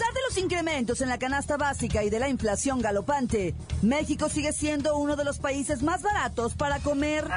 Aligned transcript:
Pesar 0.00 0.14
de 0.14 0.20
los 0.30 0.38
incrementos 0.38 1.02
en 1.02 1.10
la 1.10 1.18
canasta 1.18 1.58
básica 1.58 2.02
y 2.02 2.08
de 2.08 2.18
la 2.18 2.30
inflación 2.30 2.80
galopante, 2.80 3.54
México 3.82 4.30
sigue 4.30 4.54
siendo 4.54 4.96
uno 4.96 5.14
de 5.14 5.24
los 5.24 5.38
países 5.38 5.82
más 5.82 6.00
baratos 6.00 6.54
para 6.54 6.78
comer. 6.78 7.28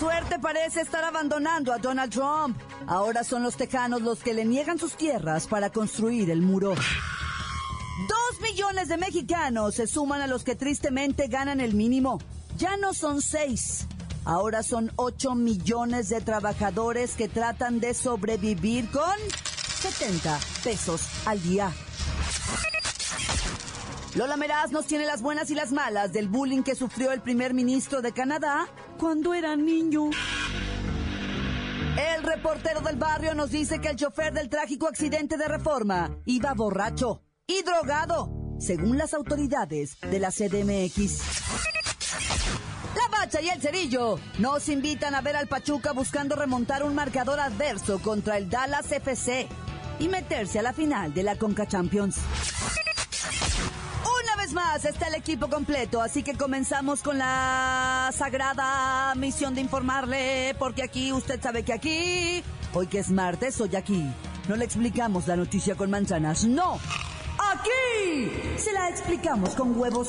Suerte 0.00 0.40
parece 0.40 0.80
estar 0.80 1.04
abandonando 1.04 1.72
a 1.72 1.78
Donald 1.78 2.12
Trump. 2.12 2.60
Ahora 2.88 3.22
son 3.22 3.44
los 3.44 3.56
tejanos 3.56 4.02
los 4.02 4.18
que 4.18 4.34
le 4.34 4.44
niegan 4.44 4.80
sus 4.80 4.96
tierras 4.96 5.46
para 5.46 5.70
construir 5.70 6.30
el 6.30 6.42
muro. 6.42 6.74
Dos 6.74 8.40
millones 8.40 8.88
de 8.88 8.96
mexicanos 8.96 9.76
se 9.76 9.86
suman 9.86 10.22
a 10.22 10.26
los 10.26 10.42
que 10.42 10.56
tristemente 10.56 11.28
ganan 11.28 11.60
el 11.60 11.74
mínimo. 11.74 12.18
Ya 12.58 12.76
no 12.78 12.94
son 12.94 13.22
seis. 13.22 13.86
Ahora 14.24 14.64
son 14.64 14.90
ocho 14.96 15.36
millones 15.36 16.08
de 16.08 16.20
trabajadores 16.20 17.14
que 17.14 17.28
tratan 17.28 17.78
de 17.78 17.94
sobrevivir 17.94 18.90
con 18.90 19.14
70 19.82 20.38
pesos 20.62 21.08
al 21.26 21.42
día. 21.42 21.72
Lola 24.14 24.36
Meraz 24.36 24.70
nos 24.70 24.86
tiene 24.86 25.06
las 25.06 25.22
buenas 25.22 25.50
y 25.50 25.56
las 25.56 25.72
malas 25.72 26.12
del 26.12 26.28
bullying 26.28 26.62
que 26.62 26.76
sufrió 26.76 27.10
el 27.10 27.20
primer 27.20 27.52
ministro 27.52 28.00
de 28.00 28.12
Canadá 28.12 28.68
cuando 28.96 29.34
era 29.34 29.56
niño. 29.56 30.10
El 31.98 32.22
reportero 32.22 32.80
del 32.80 32.94
barrio 32.94 33.34
nos 33.34 33.50
dice 33.50 33.80
que 33.80 33.88
el 33.88 33.96
chofer 33.96 34.32
del 34.32 34.48
trágico 34.48 34.86
accidente 34.86 35.36
de 35.36 35.48
reforma 35.48 36.16
iba 36.26 36.54
borracho 36.54 37.24
y 37.48 37.62
drogado, 37.64 38.30
según 38.60 38.98
las 38.98 39.14
autoridades 39.14 39.98
de 40.00 40.20
la 40.20 40.30
CDMX. 40.30 41.18
La 42.94 43.18
Bacha 43.18 43.40
y 43.40 43.48
el 43.48 43.60
Cerillo 43.60 44.20
nos 44.38 44.68
invitan 44.68 45.16
a 45.16 45.22
ver 45.22 45.34
al 45.34 45.48
Pachuca 45.48 45.90
buscando 45.90 46.36
remontar 46.36 46.84
un 46.84 46.94
marcador 46.94 47.40
adverso 47.40 48.00
contra 48.00 48.38
el 48.38 48.48
Dallas 48.48 48.92
FC 48.92 49.48
y 50.02 50.08
meterse 50.08 50.58
a 50.58 50.62
la 50.62 50.72
final 50.72 51.14
de 51.14 51.22
la 51.22 51.36
Conca 51.36 51.66
Champions. 51.66 52.16
Una 54.24 54.36
vez 54.36 54.52
más 54.52 54.84
está 54.84 55.06
el 55.06 55.14
equipo 55.14 55.48
completo, 55.48 56.02
así 56.02 56.24
que 56.24 56.34
comenzamos 56.34 57.02
con 57.02 57.18
la 57.18 58.10
sagrada 58.12 59.14
misión 59.14 59.54
de 59.54 59.60
informarle, 59.60 60.56
porque 60.58 60.82
aquí 60.82 61.12
usted 61.12 61.40
sabe 61.40 61.62
que 61.62 61.72
aquí, 61.72 62.42
hoy 62.74 62.88
que 62.88 62.98
es 62.98 63.10
martes, 63.10 63.60
hoy 63.60 63.76
aquí, 63.76 64.04
no 64.48 64.56
le 64.56 64.64
explicamos 64.64 65.28
la 65.28 65.36
noticia 65.36 65.76
con 65.76 65.88
manzanas, 65.88 66.44
no, 66.44 66.80
aquí 67.38 68.32
se 68.56 68.72
la 68.72 68.88
explicamos 68.88 69.54
con 69.54 69.78
huevos. 69.78 70.08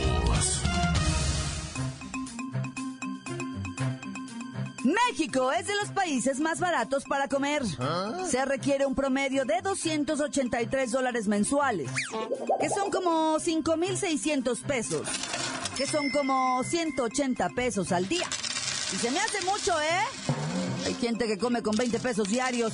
México 4.83 5.51
es 5.51 5.67
de 5.67 5.75
los 5.75 5.89
países 5.89 6.39
más 6.39 6.59
baratos 6.59 7.03
para 7.03 7.27
comer. 7.27 7.63
Se 8.27 8.43
requiere 8.45 8.85
un 8.85 8.95
promedio 8.95 9.45
de 9.45 9.61
283 9.61 10.91
dólares 10.91 11.27
mensuales, 11.27 11.91
que 12.59 12.69
son 12.69 12.89
como 12.89 13.37
5.600 13.37 14.61
pesos, 14.63 15.07
que 15.77 15.85
son 15.85 16.09
como 16.09 16.63
180 16.63 17.49
pesos 17.49 17.91
al 17.91 18.07
día. 18.07 18.27
Y 18.93 18.95
se 18.97 19.11
me 19.11 19.19
hace 19.19 19.41
mucho, 19.45 19.79
¿eh? 19.79 20.01
Hay 20.85 20.95
gente 20.95 21.27
que 21.27 21.37
come 21.37 21.61
con 21.61 21.75
20 21.75 21.99
pesos 21.99 22.27
diarios. 22.27 22.73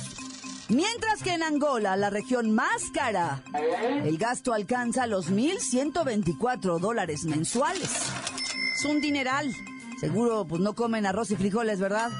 Mientras 0.68 1.22
que 1.22 1.32
en 1.32 1.42
Angola, 1.42 1.96
la 1.96 2.10
región 2.10 2.54
más 2.54 2.90
cara, 2.92 3.42
el 4.04 4.18
gasto 4.18 4.52
alcanza 4.52 5.06
los 5.06 5.30
1.124 5.30 6.78
dólares 6.78 7.24
mensuales. 7.24 7.90
Es 8.78 8.84
un 8.84 9.00
dineral. 9.00 9.54
Seguro, 10.00 10.44
pues 10.44 10.60
no 10.60 10.74
comen 10.74 11.06
arroz 11.06 11.30
y 11.30 11.36
frijoles, 11.36 11.80
¿verdad? 11.80 12.10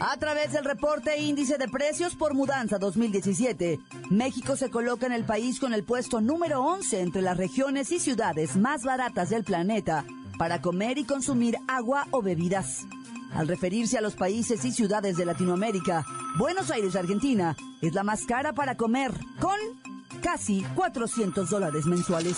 A 0.00 0.16
través 0.18 0.52
del 0.52 0.64
reporte 0.64 1.18
Índice 1.20 1.56
de 1.56 1.68
Precios 1.68 2.16
por 2.16 2.34
Mudanza 2.34 2.78
2017, 2.78 3.78
México 4.10 4.56
se 4.56 4.70
coloca 4.70 5.06
en 5.06 5.12
el 5.12 5.24
país 5.24 5.58
con 5.58 5.72
el 5.72 5.84
puesto 5.84 6.20
número 6.20 6.60
11 6.62 7.00
entre 7.00 7.22
las 7.22 7.36
regiones 7.36 7.92
y 7.92 8.00
ciudades 8.00 8.56
más 8.56 8.82
baratas 8.82 9.30
del 9.30 9.44
planeta 9.44 10.04
para 10.36 10.60
comer 10.60 10.98
y 10.98 11.04
consumir 11.04 11.56
agua 11.66 12.08
o 12.10 12.20
bebidas. 12.22 12.84
Al 13.32 13.48
referirse 13.48 13.96
a 13.96 14.02
los 14.02 14.16
países 14.16 14.64
y 14.64 14.72
ciudades 14.72 15.16
de 15.16 15.24
Latinoamérica, 15.24 16.04
Buenos 16.38 16.70
Aires, 16.70 16.96
Argentina, 16.96 17.56
es 17.80 17.94
la 17.94 18.02
más 18.02 18.24
cara 18.26 18.52
para 18.52 18.76
comer, 18.76 19.12
con 19.40 19.56
casi 20.22 20.62
400 20.74 21.48
dólares 21.48 21.86
mensuales. 21.86 22.36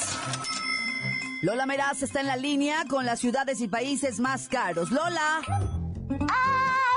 Lola 1.40 1.66
Meraz 1.66 2.02
está 2.02 2.20
en 2.20 2.26
la 2.26 2.36
línea 2.36 2.84
con 2.90 3.06
las 3.06 3.20
ciudades 3.20 3.60
y 3.60 3.68
países 3.68 4.18
más 4.18 4.48
caros. 4.48 4.90
Lola. 4.90 5.40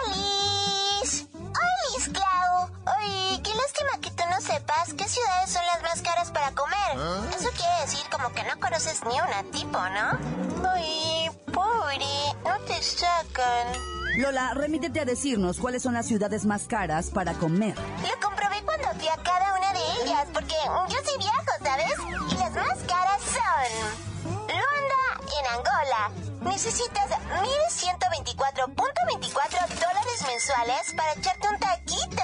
¡Alice! 0.02 1.28
¡Alice, 1.35 2.12
Clau! 2.12 2.72
Oye, 2.97 3.40
qué 3.44 3.53
lástima 3.53 4.00
que 4.02 4.09
tú 4.09 4.24
no 4.31 4.41
sepas 4.41 4.96
qué 4.97 5.07
ciudades 5.07 5.52
son 5.52 5.63
las 5.68 5.84
más 5.84 6.02
caras 6.02 6.31
para 6.31 6.52
comer. 6.53 7.29
Eso 7.38 7.50
quiere 7.56 7.81
decir 7.81 8.03
como 8.12 8.34
que 8.34 8.44
no 8.44 8.59
conoces 8.59 9.02
ni 9.06 9.13
una 9.22 9.44
tipo, 9.52 9.78
¿no? 9.78 10.18
Ay, 10.73 11.29
pobre, 11.53 12.06
no 12.44 12.58
te 12.66 12.81
sacan. 12.81 13.68
Lola, 14.18 14.56
remítete 14.56 15.02
a 15.02 15.06
decirnos 15.06 15.59
cuáles 15.59 15.84
son 15.84 15.94
las 15.94 16.08
ciudades 16.08 16.46
más 16.46 16.63
caras 16.63 17.12
para 17.12 17.35
comer. 17.35 17.75
Lo 17.78 18.19
comprobé 18.28 18.63
cuando 18.63 18.90
fui 18.97 19.08
a 19.08 19.18
cada 19.18 19.56
una 19.56 19.72
de 19.72 20.02
ellas, 20.02 20.28
porque 20.34 20.56
yo 20.90 20.97
sí 21.06 21.12
viajo, 21.19 21.46
¿sabes? 21.63 21.94
Y 22.31 22.38
las 22.38 22.53
más 22.53 22.79
caras 22.88 23.22
son... 23.22 24.11
En 25.41 25.47
Angola. 25.47 26.12
Necesitas 26.41 27.09
1.124.24 27.09 29.68
dólares 29.69 30.24
mensuales 30.28 30.94
para 30.96 31.13
echarte 31.13 31.47
un 31.50 31.57
taquito. 31.59 32.22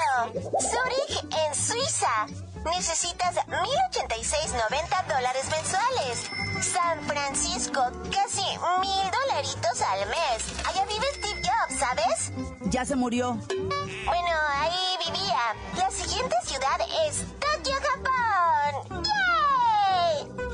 Zurich, 0.59 1.23
en 1.35 1.55
Suiza. 1.55 2.27
Necesitas 2.63 3.37
1.086.90 3.47 5.07
dólares 5.07 5.49
mensuales. 5.49 6.29
San 6.61 7.01
Francisco, 7.07 7.91
casi 8.13 8.45
mil 8.81 9.11
dolaritos 9.11 9.81
al 9.81 10.07
mes. 10.09 10.53
Allá 10.67 10.85
vive 10.85 11.07
Steve 11.15 11.41
Jobs, 11.41 11.79
¿sabes? 11.79 12.31
Ya 12.69 12.85
se 12.85 12.95
murió. 12.95 13.33
Bueno, 13.47 14.37
ahí 14.59 14.95
vivía. 15.05 15.55
La 15.75 15.89
siguiente 15.89 16.35
ciudad 16.43 16.79
es 17.07 17.23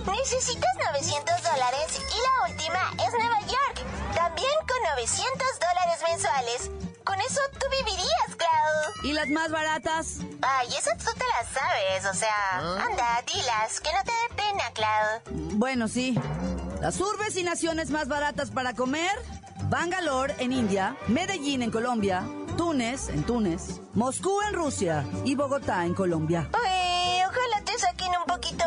Necesitas 0.06 0.70
900 0.92 1.44
dólares 1.44 1.88
y 1.98 2.22
la 2.22 2.52
última 2.52 2.92
es 3.06 3.14
Nueva 3.14 3.40
York. 3.42 3.86
También 4.16 4.52
con 4.68 4.84
900 4.96 5.48
dólares 5.60 6.00
mensuales. 6.08 6.72
Con 7.04 7.20
eso 7.20 7.42
tú 7.60 7.66
vivirías, 7.72 8.36
Clau. 8.38 9.04
¿Y 9.04 9.14
las 9.14 9.28
más 9.30 9.52
baratas? 9.52 10.20
Ay, 10.42 10.68
eso 10.70 10.92
tú 10.98 11.12
te 11.14 11.26
las 11.38 11.50
sabes, 11.52 12.06
o 12.06 12.14
sea, 12.14 12.60
anda, 12.84 13.22
dilas, 13.28 13.80
que 13.82 13.92
no 13.92 14.04
te 14.04 14.12
dé 14.12 14.36
pena, 14.36 14.72
Clau. 14.74 15.58
Bueno, 15.58 15.88
sí. 15.88 16.18
Las 16.82 17.00
urbes 17.00 17.36
y 17.36 17.44
naciones 17.44 17.90
más 17.90 18.08
baratas 18.08 18.52
para 18.52 18.74
comer. 18.74 19.12
Bangalore 19.70 20.36
en 20.40 20.52
India, 20.52 20.96
Medellín 21.08 21.62
en 21.62 21.72
Colombia, 21.72 22.24
Túnez 22.58 23.10
en 23.10 23.24
Túnez, 23.24 23.82
Moscú 23.94 24.42
en 24.48 24.54
Rusia 24.54 25.06
y 25.26 25.36
Bogotá 25.36 25.86
en 25.86 25.94
Colombia. 25.94 26.50
Uy, 26.54 26.93
saquen 26.93 26.93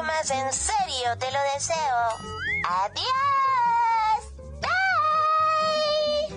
más 0.06 0.30
en 0.30 0.52
serio, 0.52 1.16
te 1.18 1.26
lo 1.32 1.38
deseo. 1.54 1.98
Adiós. 2.84 4.20
Bye. 4.62 6.30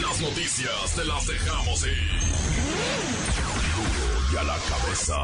Las 0.00 0.20
noticias 0.20 0.94
te 0.96 1.04
las 1.04 1.26
dejamos 1.26 1.86
ir. 1.86 2.20
Duro 3.76 4.32
y 4.32 4.36
a 4.36 4.42
la 4.42 4.56
cabeza. 4.70 5.16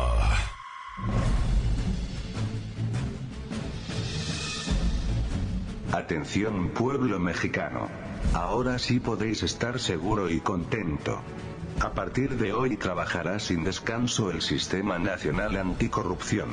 Atención 5.93 6.71
pueblo 6.71 7.19
mexicano. 7.19 7.89
Ahora 8.35 8.79
sí 8.79 9.01
podéis 9.01 9.43
estar 9.43 9.79
seguro 9.79 10.29
y 10.29 10.41
contento. 10.41 11.21
A 11.81 11.93
partir 11.93 12.37
de 12.37 12.53
hoy 12.53 12.77
trabajará 12.77 13.39
sin 13.39 13.65
descanso 13.65 14.31
el 14.31 14.43
Sistema 14.43 14.99
Nacional 14.99 15.57
Anticorrupción. 15.57 16.49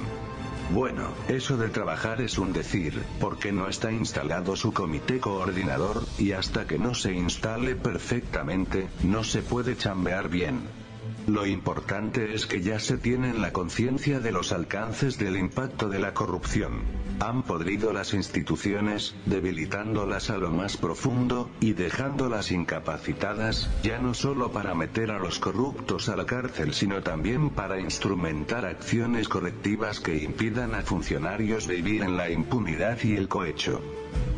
Bueno, 0.73 1.09
eso 1.27 1.57
de 1.57 1.68
trabajar 1.68 2.21
es 2.21 2.38
un 2.38 2.53
decir, 2.53 3.03
porque 3.19 3.51
no 3.51 3.68
está 3.68 3.91
instalado 3.91 4.56
su 4.56 4.71
comité 4.71 5.19
coordinador, 5.19 6.03
y 6.18 6.31
hasta 6.31 6.65
que 6.65 6.79
no 6.79 6.94
se 6.94 7.12
instale 7.12 7.75
perfectamente, 7.75 8.88
no 9.03 9.25
se 9.25 9.41
puede 9.41 9.75
chambear 9.75 10.29
bien. 10.29 10.81
Lo 11.27 11.45
importante 11.45 12.33
es 12.33 12.47
que 12.47 12.62
ya 12.62 12.79
se 12.79 12.97
tienen 12.97 13.41
la 13.41 13.53
conciencia 13.53 14.19
de 14.19 14.31
los 14.31 14.51
alcances 14.51 15.19
del 15.19 15.38
impacto 15.38 15.88
de 15.88 16.00
la 16.00 16.15
corrupción. 16.15 16.81
Han 17.19 17.44
podrido 17.44 17.94
las 17.94 18.15
instituciones, 18.15 19.13
debilitándolas 19.27 20.31
a 20.31 20.38
lo 20.38 20.50
más 20.50 20.77
profundo, 20.77 21.51
y 21.59 21.73
dejándolas 21.73 22.51
incapacitadas, 22.51 23.69
ya 23.83 24.00
no 24.00 24.15
solo 24.15 24.51
para 24.51 24.73
meter 24.73 25.12
a 25.12 25.19
los 25.19 25.38
corruptos 25.38 26.09
a 26.09 26.15
la 26.15 26.25
cárcel, 26.25 26.73
sino 26.73 27.03
también 27.03 27.51
para 27.51 27.79
instrumentar 27.79 28.65
acciones 28.65 29.29
correctivas 29.29 30.00
que 30.00 30.18
impidan 30.23 30.73
a 30.73 30.81
funcionarios 30.81 31.68
vivir 31.68 32.01
en 32.01 32.18
la 32.18 32.31
impunidad 32.31 32.97
y 33.03 33.15
el 33.15 33.27
cohecho. 33.27 33.79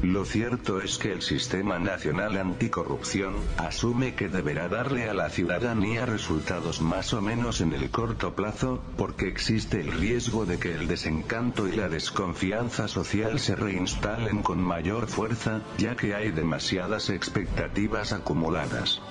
Lo 0.03 0.25
cierto 0.25 0.81
es 0.81 0.97
que 0.97 1.13
el 1.13 1.21
Sistema 1.21 1.79
Nacional 1.79 2.37
Anticorrupción 2.37 3.35
asume 3.57 4.15
que 4.15 4.27
deberá 4.27 4.67
darle 4.67 5.09
a 5.09 5.13
la 5.13 5.29
ciudadanía 5.29 6.05
resultados 6.05 6.81
más 6.81 7.13
o 7.13 7.21
menos 7.21 7.61
en 7.61 7.71
el 7.71 7.89
corto 7.89 8.35
plazo, 8.35 8.81
porque 8.97 9.29
existe 9.29 9.79
el 9.79 9.93
riesgo 9.93 10.45
de 10.45 10.59
que 10.59 10.73
el 10.73 10.89
desencanto 10.89 11.69
y 11.69 11.71
la 11.77 11.87
desconfianza 11.87 12.89
social 12.89 13.39
se 13.39 13.55
reinstalen 13.55 14.43
con 14.43 14.61
mayor 14.61 15.07
fuerza, 15.07 15.61
ya 15.77 15.95
que 15.95 16.13
hay 16.13 16.31
demasiadas 16.31 17.09
expectativas 17.09 18.11
acumuladas. 18.11 19.01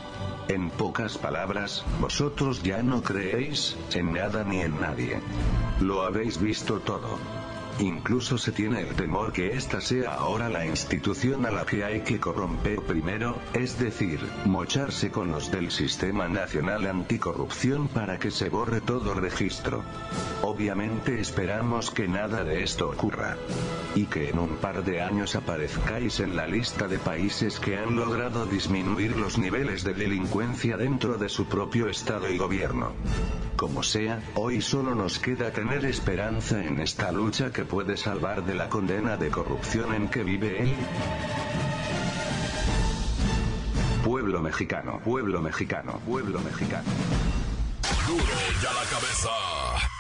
En 0.49 0.69
pocas 0.69 1.17
palabras, 1.17 1.85
vosotros 2.00 2.62
ya 2.62 2.82
no 2.82 3.03
creéis 3.03 3.79
en 3.94 4.12
nada 4.12 4.44
ni 4.44 4.61
en 4.61 4.79
nadie. 4.79 5.20
Lo 5.81 6.03
habéis 6.03 6.38
visto 6.38 6.81
todo. 6.81 7.19
Incluso 7.82 8.38
se 8.38 8.52
tiene 8.52 8.82
el 8.82 8.94
temor 8.94 9.32
que 9.32 9.56
esta 9.56 9.81
sea 9.81 10.14
ahora 10.14 10.49
la 10.49 10.64
institución 10.64 11.44
a 11.46 11.50
la 11.50 11.67
que 11.67 11.82
hay 11.82 12.02
que 12.02 12.20
corromper 12.20 12.81
primero, 12.82 13.37
es 13.55 13.76
decir, 13.76 14.20
mocharse 14.44 15.11
con 15.11 15.32
los 15.32 15.50
del 15.50 15.73
Sistema 15.73 16.29
Nacional 16.29 16.87
Anticorrupción 16.87 17.88
para 17.88 18.20
que 18.20 18.31
se 18.31 18.50
borre 18.50 18.82
todo 18.82 19.14
registro. 19.14 19.82
Obviamente 20.43 21.19
esperamos 21.19 21.90
que 21.90 22.06
nada 22.06 22.44
de 22.44 22.62
esto 22.62 22.88
ocurra. 22.88 23.37
Y 23.96 24.06
que 24.06 24.29
en 24.29 24.38
un 24.38 24.58
par 24.58 24.84
de 24.84 25.02
años 25.02 25.34
aparezcáis 25.34 26.20
en 26.20 26.37
la 26.37 26.46
lista 26.46 26.87
de 26.87 27.00
países 27.00 27.58
que 27.58 27.79
han 27.79 27.96
logrado 27.96 28.46
disminuir 28.46 29.17
los 29.17 29.38
niveles 29.38 29.82
de 29.82 29.94
delincuencia 29.94 30.76
dentro 30.76 31.19
de 31.19 31.29
su 31.29 31.46
propio 31.46 31.88
Estado 31.88 32.31
y 32.31 32.38
gobierno. 32.38 32.93
Como 33.56 33.82
sea, 33.82 34.20
hoy 34.34 34.60
solo 34.60 34.94
nos 34.94 35.19
queda 35.19 35.52
tener 35.52 35.84
esperanza 35.84 36.64
en 36.64 36.81
esta 36.81 37.12
lucha 37.12 37.52
que 37.52 37.64
puede 37.64 37.96
salvar 37.96 38.44
de 38.44 38.54
la 38.54 38.69
condena 38.69 39.16
de 39.16 39.31
corrupción 39.31 39.94
en 39.94 40.08
que 40.08 40.25
vive 40.25 40.62
él. 40.62 40.75
Pueblo 44.04 44.40
mexicano, 44.40 45.00
pueblo 45.04 45.40
mexicano, 45.40 46.00
pueblo 46.04 46.40
mexicano. 46.40 46.88
Duro 48.06 48.25
ya 48.62 48.72
la 48.72 48.84
cabeza. 48.90 49.92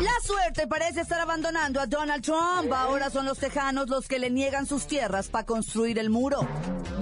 La 0.00 0.12
suerte 0.24 0.66
parece 0.66 1.02
estar 1.02 1.20
abandonando 1.20 1.78
a 1.78 1.86
Donald 1.86 2.24
Trump. 2.24 2.72
Ahora 2.72 3.10
son 3.10 3.26
los 3.26 3.38
tejanos 3.38 3.90
los 3.90 4.08
que 4.08 4.18
le 4.18 4.30
niegan 4.30 4.66
sus 4.66 4.86
tierras 4.86 5.28
para 5.28 5.44
construir 5.44 5.98
el 5.98 6.08
muro. 6.08 6.48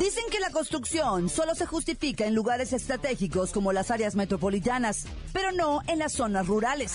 Dicen 0.00 0.24
que 0.32 0.40
la 0.40 0.50
construcción 0.50 1.28
solo 1.28 1.54
se 1.54 1.64
justifica 1.64 2.26
en 2.26 2.34
lugares 2.34 2.72
estratégicos 2.72 3.52
como 3.52 3.72
las 3.72 3.92
áreas 3.92 4.16
metropolitanas, 4.16 5.06
pero 5.32 5.52
no 5.52 5.80
en 5.86 6.00
las 6.00 6.12
zonas 6.12 6.48
rurales. 6.48 6.92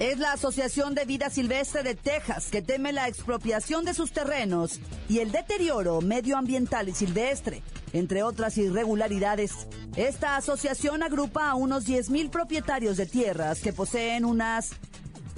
Es 0.00 0.18
la 0.18 0.32
Asociación 0.32 0.94
de 0.94 1.04
Vida 1.04 1.28
Silvestre 1.28 1.82
de 1.82 1.94
Texas 1.94 2.48
que 2.50 2.62
teme 2.62 2.90
la 2.90 3.06
expropiación 3.06 3.84
de 3.84 3.92
sus 3.92 4.12
terrenos 4.12 4.80
y 5.10 5.18
el 5.18 5.30
deterioro 5.30 6.00
medioambiental 6.00 6.88
y 6.88 6.94
silvestre, 6.94 7.62
entre 7.92 8.22
otras 8.22 8.56
irregularidades. 8.56 9.68
Esta 9.96 10.36
asociación 10.36 11.02
agrupa 11.02 11.50
a 11.50 11.54
unos 11.54 11.86
10.000 11.86 12.30
propietarios 12.30 12.96
de 12.96 13.04
tierras 13.04 13.60
que 13.60 13.74
poseen 13.74 14.24
unas 14.24 14.70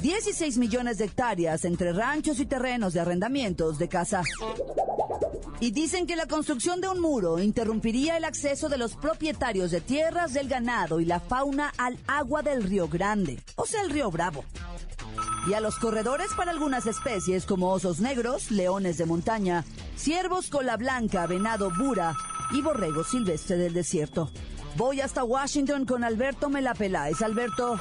16 0.00 0.58
millones 0.58 0.98
de 0.98 1.06
hectáreas 1.06 1.64
entre 1.64 1.92
ranchos 1.92 2.38
y 2.38 2.46
terrenos 2.46 2.92
de 2.92 3.00
arrendamientos 3.00 3.80
de 3.80 3.88
casa. 3.88 4.22
Y 5.60 5.70
dicen 5.70 6.06
que 6.06 6.16
la 6.16 6.26
construcción 6.26 6.80
de 6.80 6.88
un 6.88 7.00
muro 7.00 7.38
interrumpiría 7.38 8.16
el 8.16 8.24
acceso 8.24 8.68
de 8.68 8.78
los 8.78 8.94
propietarios 8.94 9.70
de 9.70 9.80
tierras 9.80 10.34
del 10.34 10.48
ganado 10.48 11.00
y 11.00 11.04
la 11.04 11.20
fauna 11.20 11.72
al 11.78 11.98
agua 12.06 12.42
del 12.42 12.64
Río 12.64 12.88
Grande, 12.88 13.38
o 13.56 13.66
sea, 13.66 13.82
el 13.82 13.90
Río 13.90 14.10
Bravo. 14.10 14.44
Y 15.48 15.54
a 15.54 15.60
los 15.60 15.78
corredores 15.78 16.28
para 16.36 16.50
algunas 16.50 16.86
especies 16.86 17.46
como 17.46 17.70
osos 17.70 18.00
negros, 18.00 18.50
leones 18.50 18.98
de 18.98 19.06
montaña, 19.06 19.64
ciervos 19.96 20.48
cola 20.48 20.76
blanca, 20.76 21.26
venado 21.26 21.70
bura 21.76 22.14
y 22.52 22.62
borrego 22.62 23.04
silvestre 23.04 23.56
del 23.56 23.72
desierto. 23.74 24.30
Voy 24.76 25.00
hasta 25.00 25.24
Washington 25.24 25.84
con 25.84 26.02
Alberto 26.04 26.48
Melapeláez. 26.48 27.22
Alberto, 27.22 27.78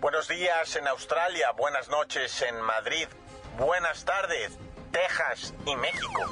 Buenos 0.00 0.28
días 0.28 0.76
en 0.76 0.86
Australia, 0.86 1.50
buenas 1.56 1.88
noches 1.88 2.40
en 2.42 2.60
Madrid, 2.60 3.08
buenas 3.58 4.04
tardes, 4.04 4.56
Texas 4.90 5.54
y 5.66 5.76
México. 5.76 6.22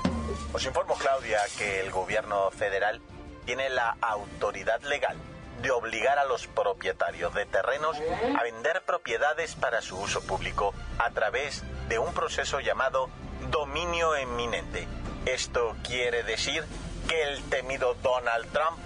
Os 0.53 0.64
informo, 0.64 0.94
Claudia, 0.94 1.41
que 1.58 1.81
el 1.81 1.91
gobierno 1.91 2.50
federal 2.50 3.00
tiene 3.44 3.69
la 3.69 3.97
autoridad 4.00 4.81
legal 4.82 5.17
de 5.62 5.70
obligar 5.70 6.19
a 6.19 6.25
los 6.25 6.47
propietarios 6.47 7.32
de 7.35 7.47
terrenos 7.47 7.97
a 8.38 8.43
vender 8.43 8.82
propiedades 8.82 9.55
para 9.55 9.81
su 9.81 9.99
uso 9.99 10.20
público 10.23 10.75
a 10.99 11.11
través 11.11 11.62
de 11.88 11.99
un 11.99 12.12
proceso 12.12 12.61
llamado 12.61 13.08
dominio 13.50 14.14
eminente. 14.17 14.87
Esto 15.25 15.76
quiere 15.82 16.23
decir 16.23 16.64
que 17.09 17.23
el 17.23 17.43
temido 17.44 17.94
Donald 17.94 18.50
Trump 18.52 18.79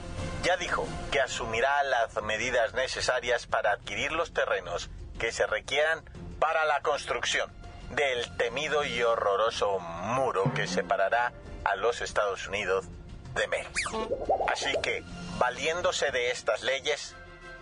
ya 0.42 0.56
dijo 0.56 0.86
que 1.10 1.20
asumirá 1.20 1.82
las 1.84 2.22
medidas 2.22 2.72
necesarias 2.74 3.46
para 3.46 3.72
adquirir 3.72 4.12
los 4.12 4.32
terrenos 4.32 4.90
que 5.18 5.32
se 5.32 5.46
requieran 5.46 6.02
para 6.38 6.64
la 6.64 6.80
construcción 6.80 7.59
del 7.90 8.36
temido 8.36 8.84
y 8.84 9.02
horroroso 9.02 9.78
muro 9.78 10.52
que 10.54 10.66
separará 10.66 11.32
a 11.64 11.76
los 11.76 12.00
Estados 12.00 12.46
Unidos 12.46 12.86
de 13.34 13.46
México. 13.48 14.08
Así 14.48 14.72
que, 14.82 15.02
valiéndose 15.38 16.10
de 16.10 16.30
estas 16.30 16.62
leyes, 16.62 17.16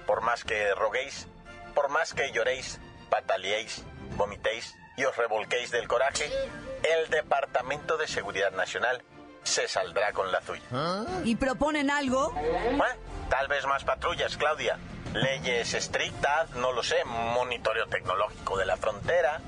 por 0.07 0.23
más 0.23 0.45
que 0.45 0.75
roguéis, 0.75 1.27
por 1.75 1.89
más 1.89 2.15
que 2.15 2.33
lloréis, 2.33 2.81
pataleéis, 3.11 3.85
vomitéis 4.17 4.75
y 4.97 5.05
os 5.05 5.17
revolquéis 5.17 5.71
del 5.71 5.87
coraje, 5.89 6.31
el 6.83 7.09
Departamento 7.11 7.97
de 7.97 8.07
Seguridad 8.07 8.53
Nacional 8.53 9.03
se 9.43 9.69
saldrá 9.69 10.13
con 10.13 10.31
la 10.31 10.41
suya. 10.43 10.63
¿y 11.25 11.37
proponen 11.37 11.91
algo? 11.91 12.33
Bueno, 12.33 12.95
tal 13.31 13.49
vez 13.49 13.65
más 13.67 13.85
patrullas, 13.85 14.37
Claudia. 14.37 14.79
Leyes 15.15 15.73
estrictas, 15.73 16.51
no 16.51 16.73
lo 16.73 16.83
sé, 16.83 17.03
monitoreo 17.05 17.87
tecnológico 17.87 18.59
de 18.59 18.67
la 18.67 18.77
frontera, 18.77 19.41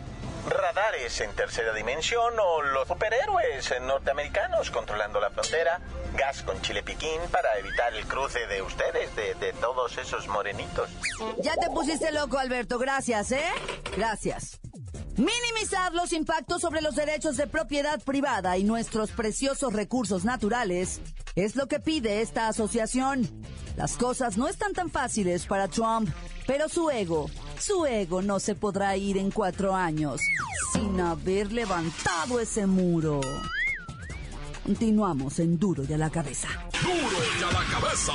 radares 0.49 1.21
en 1.21 1.33
tercera 1.33 1.73
dimensión 1.73 2.35
o 2.39 2.63
los 2.63 2.89
superhéroes 2.89 3.73
norteamericanos 3.83 4.71
controlando 4.71 5.21
la 5.21 5.31
frontera, 5.31 5.81
gas 6.15 6.43
con 6.43 6.61
chile 6.63 6.83
piquín 6.83 7.21
para 7.31 7.59
evitar 7.59 7.95
el 7.95 8.07
cruce 8.07 8.47
de 8.47 8.63
ustedes, 8.63 9.15
de, 9.17 9.35
de 9.35 9.53
todos 9.55 9.97
esos 9.99 10.29
morenitos. 10.29 10.91
Ya 11.39 11.55
te 11.55 11.69
pusiste 11.71 12.11
loco, 12.13 12.39
Alberto. 12.39 12.79
Gracias, 12.79 13.33
¿eh? 13.33 13.45
Gracias. 13.97 14.61
Minimizar 15.21 15.93
los 15.93 16.15
impactos 16.15 16.63
sobre 16.63 16.81
los 16.81 16.95
derechos 16.95 17.37
de 17.37 17.47
propiedad 17.47 18.01
privada 18.03 18.57
y 18.57 18.65
nuestros 18.65 19.11
preciosos 19.11 19.75
recursos 19.75 20.25
naturales 20.25 21.03
es 21.37 21.57
lo 21.57 21.67
que 21.69 21.79
pide 21.79 22.23
esta 22.23 22.49
asociación. 22.49 23.29
Las 23.77 23.99
cosas 23.99 24.39
no 24.39 24.49
están 24.49 24.73
tan 24.73 24.89
fáciles 24.89 25.45
para 25.45 25.69
Trump, 25.69 26.09
pero 26.47 26.71
su 26.71 26.89
ego, 26.89 27.29
su 27.59 27.85
ego 27.85 28.23
no 28.23 28.41
se 28.41 28.55
podrá 28.55 28.97
ir 28.97 29.19
en 29.19 29.31
cuatro 29.31 29.77
años 29.77 30.23
sin 30.73 30.99
haber 30.99 31.53
levantado 31.53 32.41
ese 32.41 32.65
muro. 32.65 33.21
Continuamos 34.65 35.39
en 35.39 35.59
Duro 35.59 35.85
y 35.87 35.93
a 35.93 35.99
la 35.99 36.09
cabeza. 36.09 36.49
Duro 36.83 37.19
ya 37.39 37.53
la 37.53 37.67
cabeza. 37.67 38.13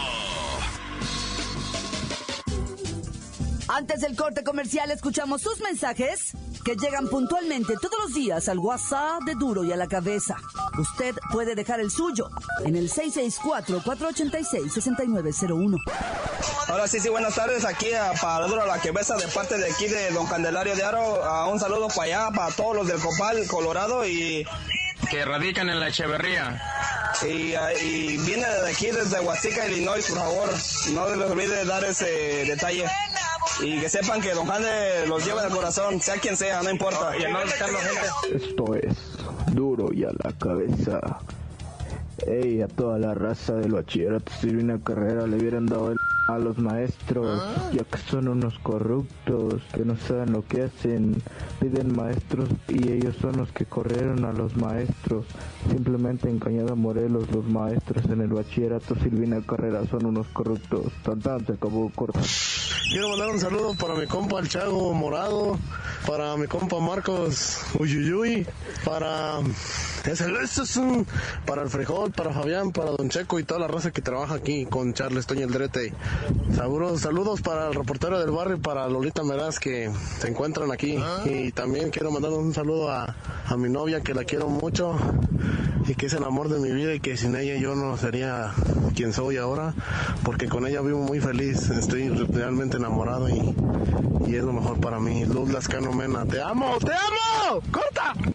Antes 3.67 4.01
del 4.01 4.15
corte 4.15 4.43
comercial 4.43 4.89
escuchamos 4.89 5.43
sus 5.43 5.59
mensajes 5.61 6.33
que 6.65 6.75
llegan 6.75 7.07
puntualmente 7.07 7.75
todos 7.79 7.97
los 8.01 8.13
días 8.13 8.49
al 8.49 8.57
WhatsApp 8.57 9.21
de 9.23 9.35
Duro 9.35 9.63
y 9.63 9.71
a 9.71 9.77
la 9.77 9.87
cabeza. 9.87 10.35
Usted 10.79 11.13
puede 11.31 11.53
dejar 11.53 11.79
el 11.79 11.91
suyo 11.91 12.27
en 12.65 12.75
el 12.75 12.89
664-486-6901. 12.91 15.77
Ahora 16.67 16.87
sí, 16.87 16.99
sí, 16.99 17.09
buenas 17.09 17.35
tardes. 17.35 17.65
Aquí 17.65 17.93
a, 17.93 18.13
para 18.19 18.47
Duro 18.47 18.63
a 18.63 18.65
la 18.65 18.79
cabeza 18.79 19.15
de 19.15 19.27
parte 19.27 19.59
de 19.59 19.71
aquí 19.71 19.85
de 19.87 20.09
Don 20.09 20.25
Candelario 20.25 20.75
de 20.75 20.83
Aro. 20.83 21.23
A 21.23 21.45
un 21.47 21.59
saludo 21.59 21.87
para 21.89 22.03
allá, 22.03 22.31
para 22.35 22.51
todos 22.55 22.75
los 22.75 22.87
del 22.87 22.99
Copal, 22.99 23.45
Colorado 23.47 24.07
y 24.07 24.43
que 25.11 25.23
radican 25.23 25.69
en 25.69 25.79
la 25.79 25.89
Echeverría. 25.89 26.59
Y, 27.23 27.53
ah, 27.53 27.71
y 27.73 28.17
viene 28.17 28.47
de 28.47 28.71
aquí, 28.71 28.87
desde 28.87 29.19
Huastica, 29.19 29.67
Illinois, 29.67 30.03
por 30.07 30.17
favor. 30.17 30.49
No 30.49 31.07
se 31.07 31.15
les 31.15 31.29
olvide 31.29 31.63
dar 31.65 31.83
ese 31.83 32.45
detalle. 32.45 32.85
Y 33.61 33.79
que 33.79 33.89
sepan 33.89 34.21
que 34.21 34.33
Don 34.33 34.47
Jande 34.47 35.07
los 35.07 35.25
lleva 35.25 35.41
en 35.41 35.47
el 35.49 35.55
corazón, 35.55 36.01
sea 36.01 36.15
quien 36.15 36.35
sea, 36.35 36.61
no 36.61 36.69
importa. 36.69 37.15
Y 37.17 37.21
gente. 37.21 38.35
Esto 38.35 38.75
es 38.75 38.97
duro 39.53 39.93
y 39.93 40.03
a 40.03 40.11
la 40.23 40.31
cabeza. 40.33 40.99
Ey, 42.27 42.61
a 42.61 42.67
toda 42.67 42.97
la 42.97 43.13
raza 43.13 43.53
del 43.53 43.73
bachillerato 43.73 44.31
si 44.39 44.47
una 44.47 44.79
carrera 44.79 45.27
le 45.27 45.37
hubieran 45.37 45.65
dado 45.65 45.91
el 45.91 45.97
a 46.27 46.39
los 46.39 46.57
maestros, 46.57 47.41
ya 47.71 47.83
que 47.83 47.97
son 48.09 48.27
unos 48.27 48.57
corruptos, 48.59 49.61
que 49.73 49.85
no 49.85 49.95
saben 49.95 50.33
lo 50.33 50.45
que 50.45 50.63
hacen, 50.63 51.21
piden 51.59 51.95
maestros 51.95 52.49
y 52.67 52.91
ellos 52.91 53.15
son 53.21 53.37
los 53.37 53.51
que 53.51 53.65
corrieron 53.65 54.25
a 54.25 54.33
los 54.33 54.55
maestros. 54.55 55.25
Simplemente 55.69 56.29
en 56.29 56.39
Cañada 56.39 56.75
Morelos 56.75 57.29
los 57.31 57.45
maestros 57.45 58.05
en 58.05 58.21
el 58.21 58.29
bachillerato 58.29 58.95
Silvina 58.95 59.41
Carrera 59.45 59.85
son 59.85 60.05
unos 60.05 60.27
corruptos. 60.27 60.91
Tan 61.03 61.19
tan 61.19 61.45
se 61.45 61.53
acabó 61.53 61.91
corto. 61.95 62.19
Quiero 62.89 63.09
mandar 63.09 63.29
un 63.29 63.39
saludo 63.39 63.73
para 63.75 63.95
mi 63.95 64.05
compa 64.05 64.39
el 64.39 64.47
Chago 64.47 64.93
Morado, 64.93 65.57
para 66.05 66.37
mi 66.37 66.47
compa 66.47 66.79
Marcos 66.79 67.61
Uyuyuy, 67.79 68.45
para 68.83 69.39
este 70.07 70.61
es 70.61 70.77
un, 70.77 71.07
para 71.45 71.63
el 71.63 71.69
frijol, 71.69 72.11
para 72.11 72.31
Fabián, 72.31 72.71
para 72.71 72.91
Don 72.91 73.09
Checo 73.09 73.39
y 73.39 73.43
toda 73.43 73.59
la 73.59 73.67
raza 73.67 73.91
que 73.91 74.01
trabaja 74.01 74.35
aquí 74.35 74.65
con 74.65 74.93
Charles 74.93 75.25
Toño 75.25 75.45
el 75.45 75.51
Drete. 75.51 75.93
Saludos, 76.55 77.01
saludos 77.01 77.41
para 77.41 77.67
el 77.67 77.73
reportero 77.73 78.19
del 78.19 78.31
barrio, 78.31 78.61
para 78.61 78.87
Lolita 78.87 79.23
Meraz 79.23 79.59
que 79.59 79.91
se 80.19 80.27
encuentran 80.27 80.71
aquí. 80.71 80.97
Y 81.25 81.51
también 81.51 81.89
quiero 81.89 82.11
mandar 82.11 82.31
un 82.31 82.53
saludo 82.53 82.91
a, 82.91 83.15
a 83.47 83.57
mi 83.57 83.69
novia 83.69 84.01
que 84.01 84.13
la 84.13 84.23
quiero 84.25 84.47
mucho 84.47 84.95
y 85.87 85.95
que 85.95 86.05
es 86.05 86.13
el 86.13 86.23
amor 86.23 86.49
de 86.49 86.59
mi 86.59 86.71
vida 86.71 86.93
y 86.93 86.99
que 86.99 87.17
sin 87.17 87.35
ella 87.35 87.57
yo 87.57 87.75
no 87.75 87.97
sería 87.97 88.53
quien 88.95 89.11
soy 89.11 89.37
ahora, 89.37 89.73
porque 90.23 90.47
con 90.47 90.65
ella 90.67 90.81
vivo 90.81 90.99
muy 90.99 91.19
feliz, 91.19 91.69
estoy 91.69 92.09
realmente 92.09 92.77
enamorado 92.77 93.29
y, 93.29 93.55
y 94.27 94.35
es 94.35 94.43
lo 94.43 94.53
mejor 94.53 94.79
para 94.79 94.99
mí. 94.99 95.25
Luz 95.25 95.51
Lascano 95.51 95.91
Mena, 95.91 96.25
te 96.25 96.41
amo, 96.41 96.77
te 96.79 96.93
amo, 96.93 97.61
corta. 97.71 98.34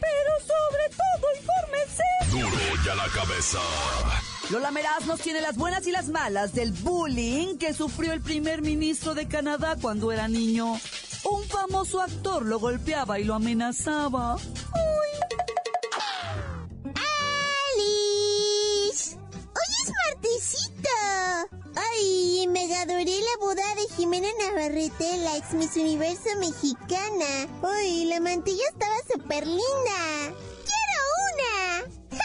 pero 0.00 0.30
sobre 0.40 0.88
todo, 0.90 1.26
infórmense. 1.40 2.02
Duro 2.30 2.62
y 2.84 2.88
a 2.88 2.94
la 2.94 3.08
cabeza. 3.08 3.60
Lola 4.50 4.70
Meraz 4.70 5.06
nos 5.06 5.20
tiene 5.20 5.40
las 5.40 5.56
buenas 5.56 5.86
y 5.86 5.90
las 5.90 6.08
malas 6.08 6.52
del 6.52 6.72
bullying 6.72 7.56
que 7.56 7.72
sufrió 7.72 8.12
el 8.12 8.20
primer 8.20 8.60
ministro 8.62 9.14
de 9.14 9.26
Canadá 9.26 9.76
cuando 9.80 10.12
era 10.12 10.28
niño. 10.28 10.78
Un 11.24 11.44
famoso 11.44 12.02
actor 12.02 12.44
lo 12.44 12.58
golpeaba 12.58 13.18
y 13.18 13.24
lo 13.24 13.34
amenazaba. 13.34 14.36
¡Alice! 17.84 19.16
¡Hoy 19.16 19.70
es 19.82 19.92
martesito! 20.06 20.90
¡Ay! 21.76 22.46
Me 22.50 22.76
adoré 22.76 23.13
Jimena 23.96 24.26
Navarrete, 24.40 25.18
la 25.18 25.36
ex 25.36 25.52
Miss 25.52 25.76
Universo 25.76 26.28
mexicana. 26.40 27.46
¡Uy! 27.62 28.06
La 28.06 28.18
mantilla 28.18 28.64
estaba 28.72 28.96
súper 29.12 29.46
linda. 29.46 30.34
¡Quiero 30.64 30.98
una! 31.30 31.84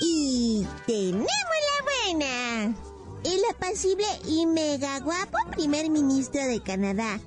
y 0.00 0.64
tenemos 0.86 1.26
la 1.26 1.82
buena. 1.84 2.76
El 3.24 3.44
apacible 3.50 4.06
y 4.28 4.46
mega 4.46 5.00
guapo 5.00 5.38
primer 5.50 5.90
ministro 5.90 6.40
de 6.46 6.62
Canadá, 6.62 7.18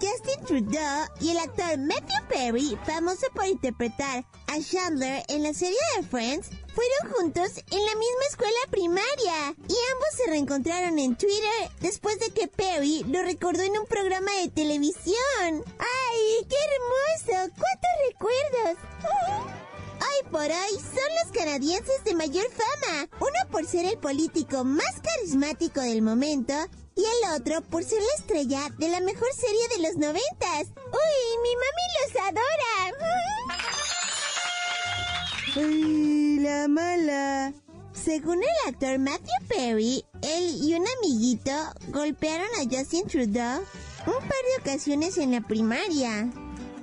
Justin 0.00 0.44
Trudeau 0.44 1.06
y 1.20 1.30
el 1.30 1.38
actor 1.38 1.78
Matthew 1.78 2.26
Perry, 2.28 2.76
famoso 2.84 3.28
por 3.32 3.46
interpretar 3.46 4.24
a 4.48 4.60
Chandler 4.60 5.22
en 5.28 5.44
la 5.44 5.54
serie 5.54 5.78
de 5.96 6.02
Friends, 6.02 6.50
fueron 6.74 7.12
juntos 7.12 7.50
en 7.70 7.84
la 7.84 7.94
misma 7.94 8.24
escuela 8.28 8.58
primaria 8.70 9.54
y 9.68 9.74
ambos 9.92 10.08
se 10.16 10.30
reencontraron 10.30 10.98
en 10.98 11.16
Twitter 11.16 11.70
después 11.80 12.18
de 12.20 12.30
que 12.30 12.48
Perry 12.48 13.04
lo 13.08 13.22
recordó 13.22 13.62
en 13.62 13.78
un 13.78 13.86
programa 13.86 14.30
de 14.40 14.48
televisión. 14.48 15.64
¡Ay, 15.78 16.46
qué 16.48 16.56
hermoso! 16.56 17.52
¡Cuántos 17.56 17.90
recuerdos! 18.08 18.78
Hoy 20.00 20.30
por 20.30 20.40
hoy 20.40 20.74
son 20.80 21.10
los 21.22 21.32
canadienses 21.38 22.02
de 22.04 22.14
mayor 22.14 22.46
fama, 22.50 23.06
uno 23.20 23.50
por 23.50 23.66
ser 23.66 23.84
el 23.84 23.98
político 23.98 24.64
más 24.64 24.98
carismático 25.02 25.82
del 25.82 26.00
momento 26.00 26.54
y 26.96 27.02
el 27.04 27.34
otro 27.38 27.60
por 27.62 27.84
ser 27.84 28.00
la 28.00 28.14
estrella 28.18 28.68
de 28.78 28.88
la 28.88 29.00
mejor 29.00 29.28
serie 29.34 29.68
de 29.76 29.82
los 29.82 29.96
noventas. 29.96 30.68
¡Uy, 30.76 31.38
mi 31.42 31.54
mami 31.56 31.84
los 31.98 32.16
adora! 32.28 32.70
¡Ay, 36.50 36.62
la 36.62 36.68
mala! 36.68 37.54
Según 37.92 38.42
el 38.42 38.68
actor 38.68 38.98
Matthew 38.98 39.46
Perry, 39.48 40.04
él 40.22 40.56
y 40.62 40.74
un 40.74 40.84
amiguito 40.98 41.52
golpearon 41.88 42.48
a 42.56 42.64
Justin 42.64 43.06
Trudeau 43.06 43.60
un 44.06 44.14
par 44.14 44.20
de 44.22 44.60
ocasiones 44.60 45.16
en 45.18 45.32
la 45.32 45.40
primaria. 45.42 46.28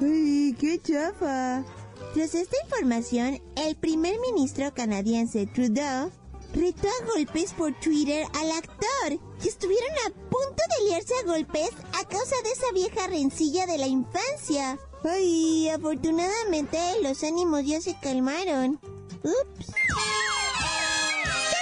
¡Ay, 0.02 0.56
qué 0.58 0.80
chafa! 0.82 1.66
Tras 2.14 2.34
esta 2.34 2.56
información, 2.64 3.42
el 3.58 3.76
primer 3.76 4.18
ministro 4.20 4.74
canadiense 4.74 5.48
Trudeau 5.48 6.12
retó 6.54 6.88
a 6.88 7.06
golpes 7.14 7.52
por 7.54 7.78
Twitter 7.80 8.26
al 8.36 8.52
actor, 8.52 9.20
que 9.42 9.50
estuvieron 9.50 9.92
a 10.06 10.10
punto 10.30 10.64
de 10.80 10.86
liarse 10.86 11.14
a 11.14 11.28
golpes 11.28 11.72
a 11.94 12.08
causa 12.08 12.36
de 12.44 12.52
esa 12.52 12.72
vieja 12.74 13.08
rencilla 13.08 13.66
de 13.66 13.78
la 13.78 13.88
infancia. 13.88 14.80
Ay, 15.04 15.68
afortunadamente 15.70 16.80
los 17.02 17.24
ánimos 17.24 17.66
ya 17.66 17.82
se 17.82 17.98
calmaron. 18.00 18.80
Ups. 19.24 19.68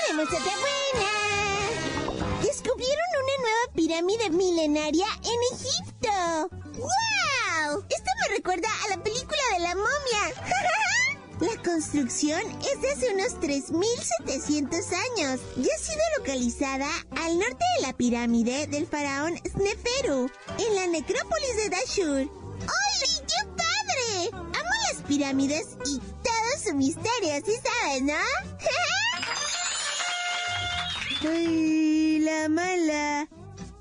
¡Tenemos 0.08 0.28
otra 0.28 0.54
buena! 0.60 2.42
Descubrieron 2.42 3.10
una 3.24 3.36
nueva 3.42 3.74
pirámide 3.76 4.30
milenaria 4.30 5.08
en 5.24 5.58
Egipto. 5.58 6.50
¡Wow! 6.78 7.86
Esto 7.90 8.12
me 8.22 8.36
recuerda 8.36 8.70
a 8.86 8.90
la 8.96 9.04
película 9.04 9.42
de 9.54 9.60
la 9.60 9.76
momia. 9.76 10.34
La 11.42 11.62
construcción 11.64 12.40
es 12.62 12.82
de 12.82 12.92
hace 12.92 13.14
unos 13.14 13.36
3.700 13.42 14.74
años 14.94 15.42
y 15.58 15.70
ha 15.70 15.78
sido 15.78 16.02
localizada 16.18 16.90
al 17.18 17.38
norte 17.38 17.66
de 17.76 17.88
la 17.88 17.92
pirámide 17.92 18.68
del 18.68 18.88
faraón 18.88 19.38
Sneferu, 19.46 20.32
en 20.58 20.76
la 20.76 20.88
necrópolis 20.88 21.58
de 21.58 21.70
Dashur. 21.70 22.32
¡Ay, 22.62 23.22
qué 23.28 23.48
padre! 23.50 24.30
Amo 24.32 24.70
las 24.94 25.02
pirámides 25.02 25.78
y 25.86 26.00
todo 26.00 26.35
su 26.66 26.74
misterio, 26.76 27.46
¿sí 27.46 27.54
sabes, 27.64 28.02
no? 28.02 28.14
¡Ay, 31.30 32.20
la 32.20 32.50
mala! 32.50 33.30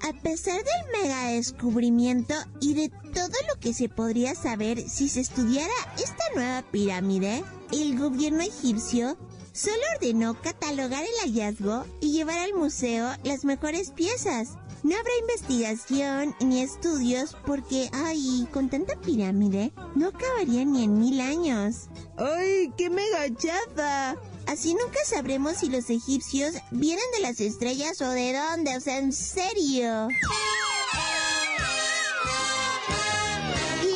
A 0.02 0.12
pesar 0.22 0.56
del 0.56 1.02
mega 1.02 1.28
descubrimiento 1.28 2.34
y 2.60 2.74
de 2.74 2.90
todo 2.90 3.32
lo 3.48 3.58
que 3.60 3.72
se 3.72 3.88
podría 3.88 4.34
saber 4.34 4.86
si 4.88 5.08
se 5.08 5.20
estudiara 5.20 5.72
esta 5.96 6.24
nueva 6.34 6.62
pirámide, 6.70 7.42
el 7.72 7.98
gobierno 7.98 8.42
egipcio 8.42 9.16
solo 9.52 9.80
ordenó 9.94 10.38
catalogar 10.42 11.04
el 11.04 11.14
hallazgo 11.22 11.86
y 12.00 12.12
llevar 12.12 12.40
al 12.40 12.52
museo 12.52 13.08
las 13.22 13.46
mejores 13.46 13.92
piezas. 13.92 14.58
No 14.84 14.94
habrá 14.96 15.12
investigación 15.18 16.36
ni 16.40 16.60
estudios 16.60 17.34
porque, 17.46 17.88
ay, 17.94 18.46
con 18.52 18.68
tanta 18.68 18.94
pirámide, 19.00 19.72
no 19.94 20.08
acabaría 20.08 20.66
ni 20.66 20.84
en 20.84 20.98
mil 20.98 21.22
años. 21.22 21.88
¡Ay, 22.18 22.70
qué 22.76 22.90
mega 22.90 23.34
chafa! 23.34 24.14
Así 24.46 24.74
nunca 24.74 24.98
sabremos 25.06 25.56
si 25.56 25.70
los 25.70 25.88
egipcios 25.88 26.56
vienen 26.70 27.06
de 27.14 27.22
las 27.22 27.40
estrellas 27.40 27.98
o 28.02 28.10
de 28.10 28.34
dónde, 28.34 28.76
o 28.76 28.80
sea, 28.82 28.98
en 28.98 29.14
serio. 29.14 30.08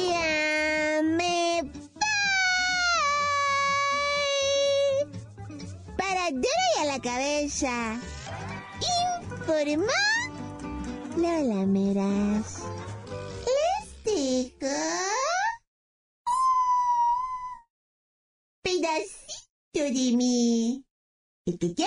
Ya 0.08 1.02
me 1.02 1.60
voy. 1.64 2.10
Para 5.98 6.30
duro 6.30 6.64
y 6.78 6.80
a 6.80 6.84
la 6.86 6.98
cabeza. 6.98 8.00
Informó 9.36 9.92
Lola 11.18 11.66
Meras. 11.66 12.62
Les 13.44 14.52
pedacito 18.62 19.48
Sirimi. 19.74 20.84
El 21.44 21.58
que. 21.58 21.84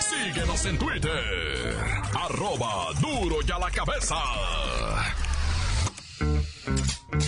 Síguenos 0.00 0.66
en 0.66 0.78
Twitter. 0.78 1.76
Arroba 2.14 2.92
duro 3.00 3.38
y 3.44 3.50
a 3.50 3.58
la 3.58 3.70
cabeza. 3.70 4.16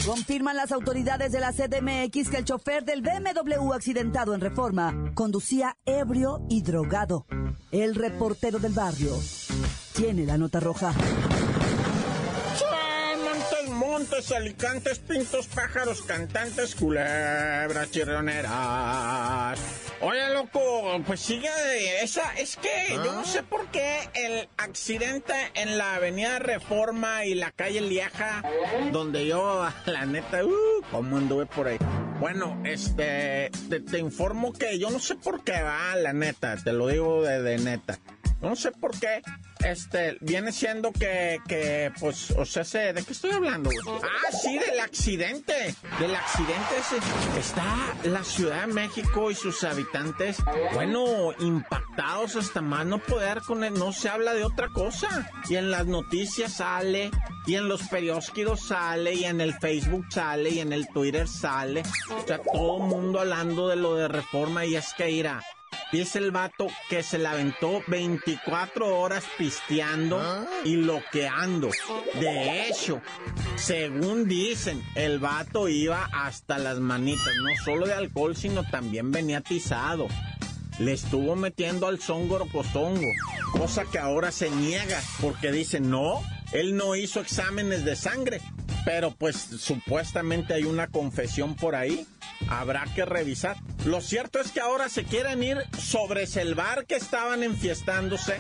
Confirman 0.05 0.57
las 0.57 0.73
autoridades 0.73 1.33
de 1.33 1.41
la 1.41 1.53
CDMX 1.53 2.31
que 2.31 2.39
el 2.39 2.45
chofer 2.45 2.85
del 2.85 3.03
BMW 3.03 3.73
accidentado 3.73 4.35
en 4.35 4.41
Reforma 4.41 5.13
conducía 5.15 5.77
ebrio 5.85 6.45
y 6.49 6.63
drogado. 6.63 7.27
El 7.71 7.95
reportero 7.95 8.59
del 8.59 8.73
barrio 8.73 9.13
tiene 9.95 10.25
la 10.27 10.37
nota 10.39 10.61
roja. 10.61 10.93
Montes, 13.71 14.33
alicantes, 14.33 14.99
pintos, 14.99 15.47
pájaros, 15.47 16.03
cantantes, 16.03 16.75
culebras. 16.75 17.89
Oye, 20.01 20.33
loco, 20.33 21.03
pues 21.07 21.19
sigue 21.21 21.49
esa. 22.03 22.33
Es 22.35 22.57
que 22.57 22.95
yo 22.95 23.13
no 23.13 23.25
sé 23.25 23.43
por 23.43 23.67
qué 23.69 24.09
el 24.15 24.49
accidente 24.57 25.35
en 25.55 25.77
la 25.77 25.97
avenida 25.97 26.39
Reforma 26.39 27.25
y 27.25 27.35
la 27.35 27.51
calle 27.51 27.81
Lieja, 27.81 28.43
donde 28.93 29.27
yo, 29.27 29.69
la 29.87 30.07
neta, 30.07 30.45
uh, 30.45 30.83
cómo 30.93 31.17
anduve 31.17 31.47
por 31.47 31.67
ahí. 31.67 31.79
Bueno, 32.21 32.61
este, 32.65 33.51
te, 33.69 33.81
te 33.81 33.99
informo 33.99 34.53
que 34.53 34.79
yo 34.79 34.91
no 34.91 35.01
sé 35.01 35.17
por 35.17 35.43
qué 35.43 35.63
va, 35.63 35.97
la 35.97 36.13
neta, 36.13 36.57
te 36.57 36.73
lo 36.73 36.87
digo 36.87 37.23
de, 37.23 37.43
de 37.43 37.59
neta. 37.59 37.99
No 38.41 38.55
sé 38.55 38.71
por 38.71 38.99
qué, 38.99 39.21
este, 39.65 40.17
viene 40.21 40.53
siendo 40.53 40.93
que, 40.93 41.39
que, 41.49 41.91
pues, 41.99 42.31
o 42.31 42.45
sea, 42.45 42.63
sé, 42.63 42.93
¿de 42.93 43.05
qué 43.05 43.13
estoy 43.13 43.33
hablando? 43.33 43.71
Ah, 44.03 44.33
sí, 44.33 44.59
del 44.59 44.79
accidente, 44.79 45.75
del 45.99 46.15
accidente 46.15 46.79
ese. 46.79 47.39
Está 47.39 47.65
la 48.05 48.23
Ciudad 48.23 48.67
de 48.67 48.73
México 48.73 49.33
y 49.33 49.35
sus 49.35 49.65
habitantes, 49.65 50.37
bueno, 50.73 51.33
impactados 51.41 52.37
hasta 52.37 52.61
más 52.61 52.87
no 52.87 52.99
poder 52.99 53.41
con 53.43 53.65
él, 53.65 53.75
no 53.75 53.93
se 53.93 54.09
habla 54.09 54.35
de 54.35 54.45
otra 54.45 54.69
cosa. 54.69 55.29
Y 55.49 55.57
en 55.57 55.73
las 55.73 55.87
noticias 55.87 56.53
sale, 56.53 57.11
y 57.45 57.57
en 57.57 57.69
los 57.69 57.83
periódicos 57.89 58.69
sale, 58.69 59.15
y 59.15 59.25
en 59.25 59.41
el 59.41 59.55
Facebook 59.55 60.07
sale, 60.11 60.51
y 60.51 60.61
en 60.61 60.73
el 60.73 60.87
Twitter 60.89 61.27
sale. 61.27 61.83
O 62.11 62.25
sea, 62.25 62.39
todo 62.39 62.79
mundo 62.79 63.19
hablando 63.19 63.67
de 63.67 63.77
lo 63.77 63.97
de 63.97 64.07
reforma, 64.07 64.65
y 64.65 64.77
es 64.77 64.95
que 64.97 65.11
irá. 65.11 65.43
Dice 65.91 66.19
el 66.19 66.33
vato 66.33 66.67
que 66.91 67.03
se 67.03 67.17
la 67.17 67.31
aventó 67.31 67.83
24 67.87 68.99
horas 68.99 69.25
pisteando 69.39 70.21
y 70.65 70.77
loqueando. 70.77 71.71
De 72.21 72.69
hecho, 72.69 73.01
según 73.57 74.29
dicen, 74.29 74.83
el 74.95 75.19
vato 75.19 75.67
iba 75.69 76.05
hasta 76.13 76.59
las 76.59 76.79
manitas, 76.79 77.35
no 77.43 77.65
solo 77.65 77.87
de 77.87 77.95
alcohol, 77.95 78.37
sino 78.37 78.69
también 78.69 79.11
venía 79.13 79.39
atizado. 79.39 80.09
Le 80.79 80.93
estuvo 80.93 81.37
metiendo 81.37 81.87
al 81.87 81.99
zongo 81.99 82.39
rocosongo, 82.39 83.09
cosa 83.53 83.85
que 83.87 83.99
ahora 83.99 84.31
se 84.31 84.51
niega 84.51 85.01
porque 85.23 85.51
dice, 85.51 85.81
no, 85.81 86.21
él 86.53 86.77
no 86.77 86.97
hizo 86.97 87.21
exámenes 87.21 87.87
de 87.87 87.97
sangre, 87.97 88.43
pero 88.85 89.11
pues 89.11 89.37
supuestamente 89.37 90.53
hay 90.53 90.65
una 90.65 90.87
confesión 90.87 91.57
por 91.57 91.75
ahí. 91.75 92.07
Habrá 92.49 92.85
que 92.95 93.05
revisar. 93.05 93.57
Lo 93.85 94.01
cierto 94.01 94.41
es 94.41 94.53
que 94.53 94.61
ahora 94.61 94.89
se 94.89 95.05
quieren 95.05 95.43
ir 95.43 95.59
sobre 95.79 96.25
el 96.25 96.55
bar 96.55 96.87
que 96.87 96.97
estaban 96.97 97.43
enfiestándose, 97.43 98.39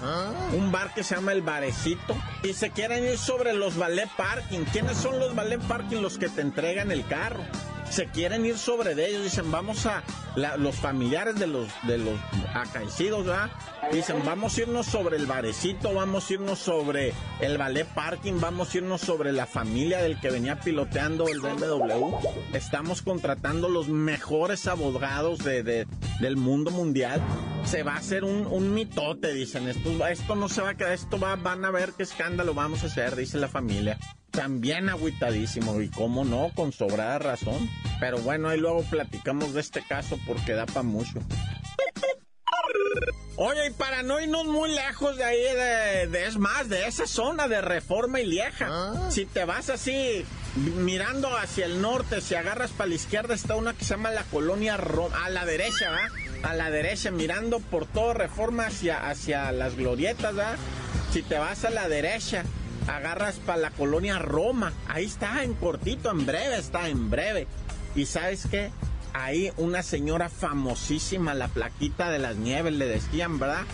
un 0.53 0.71
bar 0.73 0.95
que 0.95 1.03
se 1.03 1.15
llama 1.15 1.33
El 1.33 1.43
Barecito, 1.43 2.17
y 2.43 2.53
se 2.53 2.71
quieren 2.71 3.05
ir 3.05 3.19
sobre 3.19 3.53
los 3.55 3.77
ballet 3.77 4.09
parking. 4.17 4.65
¿Quiénes 4.73 4.97
son 4.97 5.19
los 5.19 5.35
ballet 5.35 5.61
parking? 5.61 6.01
Los 6.01 6.19
que 6.19 6.29
te 6.29 6.41
entregan 6.41 6.91
el 6.91 7.07
carro. 7.07 7.43
Se 7.91 8.07
quieren 8.07 8.45
ir 8.47 8.59
sobre 8.59 8.95
de 8.95 9.09
ellos, 9.09 9.25
dicen, 9.25 9.51
vamos 9.51 9.87
a, 9.87 10.03
la- 10.37 10.57
los 10.57 10.77
familiares 10.77 11.37
de 11.37 11.47
los, 11.47 11.69
de 11.85 11.99
los 11.99 12.15
acaecidos, 12.55 13.25
¿verdad? 13.27 13.51
Dicen, 13.91 14.23
vamos 14.25 14.57
a 14.57 14.61
irnos 14.61 14.87
sobre 14.87 15.17
el 15.17 15.27
barecito, 15.27 15.95
vamos 15.95 16.29
a 16.29 16.35
irnos 16.35 16.59
sobre 16.59 17.15
el 17.41 17.57
ballet 17.59 17.87
parking, 17.87 18.35
vamos 18.41 18.73
a 18.75 18.79
irnos 18.79 19.01
sobre 19.01 19.33
la 19.33 19.47
familia 19.47 19.99
del 20.03 20.21
que 20.21 20.31
venía 20.31 20.61
piloteando 20.61 21.29
el 21.29 21.41
BMW. 21.41 22.15
Estamos 22.53 23.01
contratando 23.03 23.69
los 23.69 23.89
mejores 23.89 24.67
abogados 24.67 25.39
de, 25.39 25.63
de- 25.63 25.87
del 26.21 26.37
mundo 26.37 26.71
mundial. 26.71 27.21
Se 27.65 27.83
va 27.83 27.95
a 27.95 27.99
hacer 27.99 28.23
un, 28.23 28.47
un 28.47 28.75
mitote, 28.75 29.33
dicen. 29.33 29.67
Esto, 29.67 30.07
esto 30.07 30.35
no 30.37 30.49
se 30.49 30.61
va 30.61 30.71
a 30.71 30.75
quedar, 30.77 30.93
esto 30.93 31.19
va, 31.19 31.37
van 31.37 31.65
a 31.65 31.71
ver 31.71 31.93
qué 31.97 32.03
escándalo 32.03 32.53
vamos 32.55 32.83
a 32.85 32.87
hacer, 32.87 33.17
dice 33.17 33.39
la 33.39 33.49
familia. 33.49 33.99
También 34.39 34.89
agüitadísimo, 34.89 35.81
y 35.83 35.89
cómo 35.89 36.25
no, 36.25 36.53
con 36.55 36.73
sobrada 36.73 37.19
razón. 37.19 37.69
Pero 37.99 38.19
bueno, 38.19 38.49
ahí 38.49 38.59
luego 38.61 38.85
platicamos 38.85 39.53
de 39.53 39.61
este 39.61 39.83
caso 39.83 40.17
porque 40.29 40.53
da 40.53 40.65
para 40.65 40.85
mucho. 40.85 41.19
Oye, 43.37 43.69
y 43.69 43.71
para 43.71 44.03
no 44.05 44.21
irnos 44.21 44.47
muy 44.47 44.71
lejos 44.71 45.17
de 45.17 45.25
ahí, 45.25 45.41
de, 45.43 46.07
de- 46.09 46.27
es 46.27 46.37
más, 46.39 46.69
de 46.69 46.87
esa 46.87 47.07
zona 47.07 47.49
de 47.49 47.61
Reforma 47.61 48.21
y 48.21 48.27
Lieja. 48.27 48.67
Si 49.11 49.27
te 49.27 49.45
vas 49.45 49.71
así, 49.71 50.25
mirando 50.57 51.37
hacia 51.37 51.67
el 51.67 51.81
norte, 51.81 52.21
si 52.21 52.35
agarras 52.37 52.71
para 52.71 52.89
la 52.91 52.95
izquierda, 52.97 53.35
está 53.35 53.55
una 53.57 53.75
que 53.75 53.85
se 53.85 53.91
llama 53.95 54.11
la 54.13 54.23
Colonia 54.25 54.77
Roma, 54.77 55.25
a 55.25 55.31
la 55.31 55.45
derecha, 55.47 55.91
¿va? 55.91 56.49
A 56.49 56.55
la 56.55 56.71
derecha, 56.71 57.11
mirando 57.11 57.59
por 57.61 57.87
todo 57.87 58.13
Reforma 58.15 58.67
hacia, 58.67 59.09
hacia 59.09 59.51
las 59.53 59.77
glorietas, 59.77 60.37
¿va? 60.39 60.57
Si 61.13 61.23
te 61.23 61.39
vas 61.39 61.65
a 61.65 61.71
la 61.71 61.89
derecha, 61.89 62.45
agarras 62.89 63.37
para 63.37 63.59
la 63.59 63.71
Colonia 63.71 64.19
Roma. 64.19 64.73
Ahí 64.89 65.05
está, 65.05 65.45
en 65.45 65.55
cortito, 65.55 66.11
en 66.11 66.27
breve, 66.27 66.59
está 66.59 66.89
en 66.89 67.11
breve. 67.11 67.47
¿Y 67.95 68.07
sabes 68.07 68.47
qué? 68.51 68.71
Ahí 69.13 69.53
una 69.57 69.83
señora 69.83 70.29
famosísima, 70.29 71.35
la 71.35 71.49
plaquita 71.49 72.11
de 72.11 72.19
las 72.19 72.37
nieves, 72.37 72.73
le 72.73 72.87
decían, 72.87 73.39
¿verdad? 73.39 73.65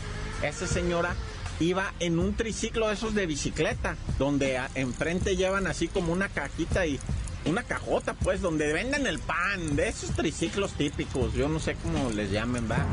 Esa 0.43 0.67
señora 0.67 1.15
iba 1.61 1.93
en 2.01 2.19
un 2.19 2.35
triciclo 2.35 2.89
de 2.89 2.95
esos 2.95 3.15
de 3.15 3.27
bicicleta, 3.27 3.97
donde 4.19 4.61
enfrente 4.75 5.37
llevan 5.37 5.67
así 5.67 5.89
como 5.89 6.13
una 6.13 6.29
cajita 6.29 6.87
y 6.87 6.99
una 7.47 7.63
cajota, 7.63 8.15
pues, 8.15 8.41
donde 8.41 8.73
venden 8.73 9.07
el 9.07 9.19
pan, 9.19 9.77
de 9.77 9.89
esos 9.89 10.11
triciclos 10.11 10.73
típicos, 10.73 11.35
yo 11.35 11.49
no 11.49 11.61
sé 11.61 11.77
cómo 11.83 12.11
les 12.11 12.31
llamen, 12.31 12.67
¿verdad? 12.69 12.87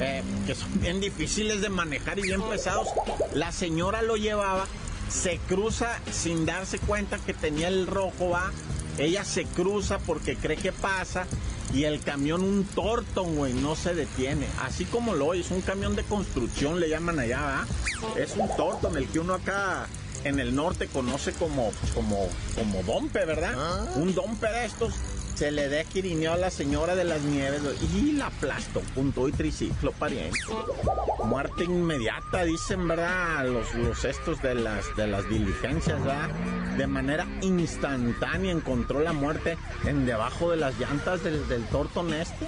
Eh, 0.00 0.22
que 0.46 0.54
son 0.54 0.80
bien 0.80 1.00
difíciles 1.00 1.60
de 1.62 1.68
manejar 1.68 2.18
y 2.18 2.22
bien 2.22 2.42
pesados. 2.42 2.88
La 3.32 3.52
señora 3.52 4.02
lo 4.02 4.16
llevaba, 4.16 4.66
se 5.08 5.38
cruza 5.48 5.98
sin 6.10 6.46
darse 6.46 6.78
cuenta 6.78 7.18
que 7.18 7.34
tenía 7.34 7.68
el 7.68 7.86
rojo, 7.86 8.30
va. 8.30 8.50
Ella 8.98 9.24
se 9.24 9.44
cruza 9.44 9.98
porque 9.98 10.36
cree 10.36 10.56
que 10.56 10.72
pasa 10.72 11.26
y 11.72 11.84
el 11.84 12.00
camión, 12.00 12.42
un 12.42 12.64
tortón, 12.64 13.34
güey, 13.34 13.52
no 13.52 13.74
se 13.74 13.94
detiene. 13.94 14.46
Así 14.62 14.84
como 14.84 15.14
lo 15.14 15.26
oyes, 15.26 15.50
un 15.50 15.60
camión 15.60 15.96
de 15.96 16.04
construcción 16.04 16.78
le 16.78 16.88
llaman 16.88 17.18
allá, 17.18 17.40
¿va? 17.40 17.66
Es 18.16 18.36
un 18.36 18.48
tortón, 18.56 18.96
el 18.96 19.08
que 19.08 19.18
uno 19.18 19.34
acá 19.34 19.88
en 20.22 20.38
el 20.38 20.54
norte 20.54 20.86
conoce 20.86 21.32
como, 21.32 21.72
como, 21.94 22.28
como 22.54 22.82
dompe, 22.84 23.24
¿verdad? 23.24 23.96
Un 23.96 24.14
dompe 24.14 24.46
de 24.48 24.64
estos. 24.66 24.94
Se 25.34 25.50
le 25.50 25.68
desquirineó 25.68 26.34
a 26.34 26.36
la 26.36 26.50
señora 26.50 26.94
de 26.94 27.04
las 27.04 27.20
nieves 27.22 27.60
y 27.92 28.12
la 28.12 28.26
aplastó 28.26 28.82
con 28.94 29.12
y 29.28 29.32
triciclo, 29.32 29.90
pariente. 29.92 30.38
Muerte 31.24 31.64
inmediata, 31.64 32.44
dicen, 32.44 32.86
¿verdad? 32.86 33.44
Los, 33.46 33.74
los 33.74 34.04
estos 34.04 34.40
de 34.42 34.54
las, 34.54 34.94
de 34.96 35.08
las 35.08 35.28
diligencias, 35.28 36.00
¿verdad? 36.04 36.28
De 36.76 36.86
manera 36.86 37.26
instantánea 37.42 38.52
encontró 38.52 39.00
la 39.00 39.12
muerte 39.12 39.58
en 39.84 40.06
debajo 40.06 40.52
de 40.52 40.58
las 40.58 40.78
llantas 40.78 41.24
del, 41.24 41.48
del 41.48 41.64
tortón 41.66 42.14
este. 42.14 42.46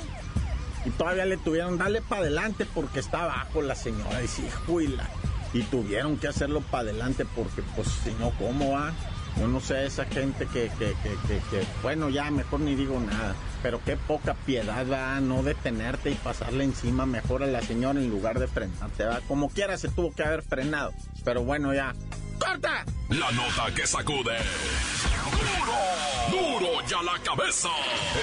Y 0.85 0.91
todavía 0.91 1.25
le 1.25 1.39
tuvieron, 1.39 1.79
dale 1.79 2.03
para 2.03 2.23
adelante 2.23 2.67
porque 2.73 3.01
está 3.01 3.25
abajo 3.25 3.63
la 3.63 3.75
señora. 3.75 4.23
Y 4.23 4.29
sí, 4.29 4.49
juila. 4.67 5.09
Y 5.53 5.63
tuvieron 5.63 6.19
que 6.19 6.29
hacerlo 6.29 6.61
para 6.61 6.85
adelante 6.91 7.27
porque, 7.35 7.63
pues, 7.75 7.89
si 8.05 8.13
no, 8.21 8.31
¿cómo 8.39 8.73
va? 8.73 8.93
Yo 9.39 9.49
no 9.49 9.61
sé, 9.61 9.87
esa 9.87 10.07
gente 10.07 10.47
que, 10.47 10.71
que, 10.79 10.95
que, 11.03 11.41
que, 11.51 11.67
bueno, 11.83 12.09
ya 12.09 12.31
mejor 12.31 12.61
ni 12.61 12.75
digo 12.75 12.99
nada. 12.99 13.35
Pero 13.63 13.81
qué 13.85 13.97
poca 13.97 14.35
piedad 14.35 14.87
va 14.91 15.21
no 15.21 15.43
detenerte 15.43 16.11
y 16.11 16.15
pasarle 16.15 16.65
encima 16.65 17.05
mejor 17.05 17.43
a 17.43 17.47
la 17.47 17.61
señora 17.61 17.99
en 17.99 18.09
lugar 18.09 18.39
de 18.39 18.47
frenarte. 18.47 19.05
Como 19.29 19.51
quiera 19.51 19.77
se 19.77 19.89
tuvo 19.89 20.13
que 20.13 20.23
haber 20.23 20.43
frenado. 20.43 20.93
Pero 21.25 21.43
bueno, 21.43 21.75
ya. 21.75 21.95
¡Corta! 22.39 22.85
La 23.09 23.31
nota 23.33 23.75
que 23.75 23.87
sacude. 23.87 24.37
¡Duro! 26.31 26.61
¡Duro 26.61 26.87
ya 26.87 27.03
la 27.03 27.19
cabeza! 27.23 27.69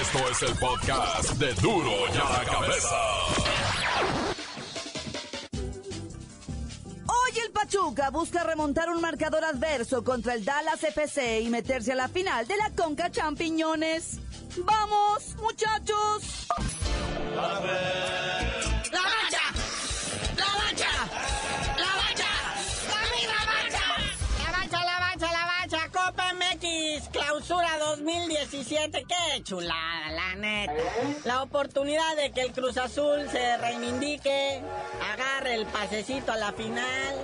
Esto 0.00 0.18
es 0.30 0.42
el 0.42 0.56
podcast 0.58 1.30
de 1.32 1.52
Duro 1.54 1.92
ya 2.12 2.24
la 2.24 2.44
cabeza. 2.44 3.73
Pachuca 7.74 8.10
busca 8.10 8.44
remontar 8.44 8.88
un 8.88 9.00
marcador 9.00 9.44
adverso 9.44 10.04
contra 10.04 10.34
el 10.34 10.44
Dallas 10.44 10.84
FC 10.84 11.40
y 11.40 11.48
meterse 11.48 11.90
a 11.90 11.96
la 11.96 12.06
final 12.06 12.46
de 12.46 12.56
la 12.56 12.70
Conca 12.70 13.10
Champiñones. 13.10 14.20
¡Vamos, 14.58 15.34
muchachos! 15.40 16.46
¡La 17.34 17.60
2017, 27.96 29.06
qué 29.06 29.42
chulada, 29.44 30.10
la 30.10 30.34
neta. 30.34 30.72
La 31.24 31.42
oportunidad 31.42 32.16
de 32.16 32.32
que 32.32 32.40
el 32.40 32.52
Cruz 32.52 32.76
Azul 32.76 33.28
se 33.30 33.56
reivindique, 33.58 34.60
agarre 35.12 35.54
el 35.54 35.66
pasecito 35.66 36.32
a 36.32 36.36
la 36.36 36.52
final, 36.52 37.14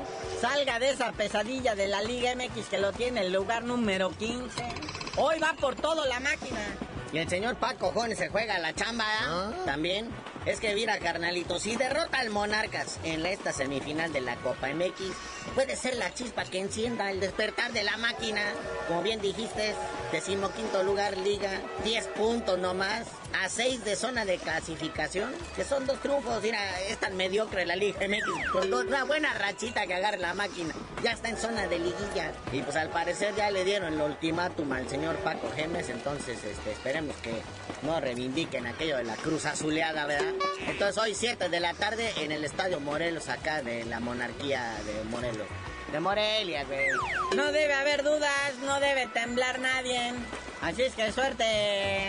salga 0.41 0.79
de 0.79 0.91
esa 0.91 1.11
pesadilla 1.11 1.75
de 1.75 1.89
la 1.89 2.03
Liga 2.03 2.37
MX 2.37 2.69
que 2.69 2.79
lo 2.79 2.93
tiene 2.93 3.23
el 3.23 3.33
lugar 3.33 3.65
número 3.65 4.11
15. 4.11 4.63
Hoy 5.17 5.41
va 5.41 5.55
por 5.55 5.75
todo 5.75 6.07
la 6.07 6.21
máquina. 6.21 6.77
Y 7.13 7.19
el 7.19 7.29
señor 7.29 7.57
Paco 7.57 7.91
Jones 7.93 8.19
se 8.19 8.29
juega 8.29 8.59
la 8.59 8.73
chamba, 8.75 9.05
¿ah? 9.23 9.53
También. 9.65 10.09
Es 10.47 10.59
que 10.59 10.75
mira, 10.75 10.99
carnalito, 11.01 11.59
si 11.59 11.77
derrota 11.77 12.19
al 12.19 12.31
Monarcas 12.31 12.99
en 13.05 13.27
esta 13.27 13.53
semifinal 13.53 14.11
de 14.13 14.23
la 14.23 14.37
Copa 14.37 14.69
MX, 14.69 15.13
puede 15.55 15.77
ser 15.77 15.97
la 15.97 16.15
chispa 16.15 16.45
que 16.45 16.61
encienda 16.61 17.11
el 17.11 17.21
despertar 17.21 17.73
de 17.73 17.83
la 17.83 17.99
máquina. 17.99 18.41
Como 18.89 19.03
bien 19.03 19.21
dijiste, 19.21 19.75
decimoquinto 20.13 20.83
lugar 20.83 21.19
liga, 21.19 21.51
10 21.85 22.07
puntos 22.09 22.59
nomás, 22.59 23.07
a 23.43 23.49
6 23.49 23.85
de 23.85 23.97
zona 23.97 24.25
de 24.25 24.39
clasificación, 24.39 25.31
que 25.57 25.65
son 25.65 25.87
dos 25.87 26.01
triunfos. 26.01 26.43
Mira, 26.43 26.81
es 26.89 26.99
tan 26.99 27.17
mediocre 27.17 27.67
la 27.67 27.77
Liga 27.77 27.99
MX, 28.09 28.51
con 28.51 28.71
dos, 28.71 28.85
una 28.87 29.05
buena 29.05 29.35
rachita 29.35 29.87
que 29.87 29.95
agarre 29.95 30.19
la 30.19 30.33
máquina. 30.33 30.75
Ya 31.03 31.13
está 31.13 31.29
en 31.29 31.37
zona 31.37 31.67
de 31.67 31.79
liguilla. 31.79 32.33
Y 32.53 32.63
pues 32.63 32.77
al 32.77 32.89
parecer 32.89 33.35
ya 33.37 33.51
le 33.51 33.65
dieron 33.65 33.93
el 33.93 34.01
ultimátum 34.01 34.73
al 34.73 34.89
señor 34.89 35.17
Paco 35.17 35.51
Gemes, 35.55 35.89
entonces 35.91 36.43
este, 36.45 36.73
esperemos 36.73 37.00
que 37.23 37.43
no 37.83 38.01
reivindiquen 38.01 38.67
aquello 38.67 38.97
de 38.97 39.05
la 39.05 39.17
cruz 39.17 39.47
azuleada, 39.47 40.07
¿verdad? 40.07 40.35
Entonces 40.67 40.99
hoy 40.99 41.15
7 41.15 41.49
de 41.49 41.61
la 41.61 41.75
tarde 41.75 42.13
en 42.17 42.33
el 42.33 42.45
Estadio 42.45 42.81
Morelos, 42.81 43.29
acá 43.29 43.63
de 43.63 43.85
la 43.85 44.01
monarquía 44.01 44.75
de 44.85 45.05
Morelos. 45.05 45.47
De 45.93 46.01
Morelia, 46.01 46.65
güey. 46.65 46.87
No 47.37 47.51
debe 47.53 47.75
haber 47.75 48.05
dudas, 48.05 48.55
no 48.65 48.79
debe 48.81 49.07
temblar 49.09 49.59
nadie. 49.59 50.13
Así 50.63 50.83
es 50.83 50.95
que 50.95 51.11
suerte 51.11 51.45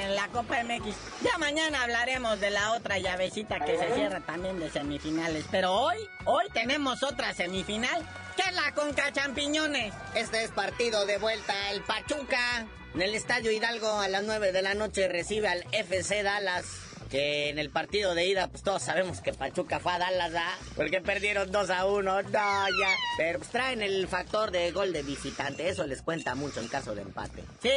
en 0.04 0.16
la 0.16 0.28
Copa 0.28 0.62
MX. 0.64 0.96
Ya 1.24 1.38
mañana 1.38 1.84
hablaremos 1.84 2.40
de 2.42 2.52
la 2.52 2.74
otra 2.74 3.00
llavecita 3.00 3.60
que 3.62 3.78
se 3.78 3.94
cierra 3.94 4.20
también 4.20 4.60
de 4.60 4.70
semifinales. 4.70 5.46
Pero 5.50 5.74
hoy, 5.74 5.98
hoy 6.26 6.46
tenemos 6.54 7.02
otra 7.02 7.34
semifinal, 7.34 8.06
que 8.36 8.44
es 8.50 8.54
la 8.54 8.74
Conca 8.74 9.12
Champiñones. 9.14 9.94
Este 10.16 10.44
es 10.44 10.52
partido 10.52 11.06
de 11.06 11.18
vuelta, 11.18 11.54
el 11.72 11.82
Pachuca. 11.84 12.68
En 12.94 13.02
el 13.02 13.16
Estadio 13.16 13.52
Hidalgo 13.52 14.02
a 14.02 14.10
las 14.10 14.24
9 14.24 14.52
de 14.52 14.62
la 14.62 14.74
noche 14.74 15.08
recibe 15.08 15.48
al 15.48 15.64
FC 15.72 16.24
Dallas 16.24 16.91
que 17.12 17.50
en 17.50 17.60
el 17.60 17.70
partido 17.70 18.16
de 18.16 18.26
ida, 18.26 18.48
pues 18.48 18.64
todos 18.64 18.82
sabemos 18.82 19.20
que 19.20 19.34
Pachuca 19.34 19.80
fue 19.80 19.92
a 19.92 20.00
Dallas, 20.00 20.32
¿ah? 20.34 20.58
Porque 20.78 21.02
perdieron 21.02 21.52
2 21.52 21.70
a 21.70 21.86
1, 21.86 22.02
no, 22.02 22.30
ya. 22.32 22.96
Pero 23.18 23.40
pues 23.40 23.52
traen 23.52 23.82
el 23.82 24.08
factor 24.08 24.50
de 24.50 24.72
gol 24.72 24.94
de 24.94 25.04
visitante, 25.04 25.68
eso 25.68 25.86
les 25.86 26.02
cuenta 26.02 26.36
mucho 26.36 26.62
en 26.62 26.70
caso 26.70 26.96
de 26.96 27.02
empate. 27.02 27.44
Sí, 27.62 27.70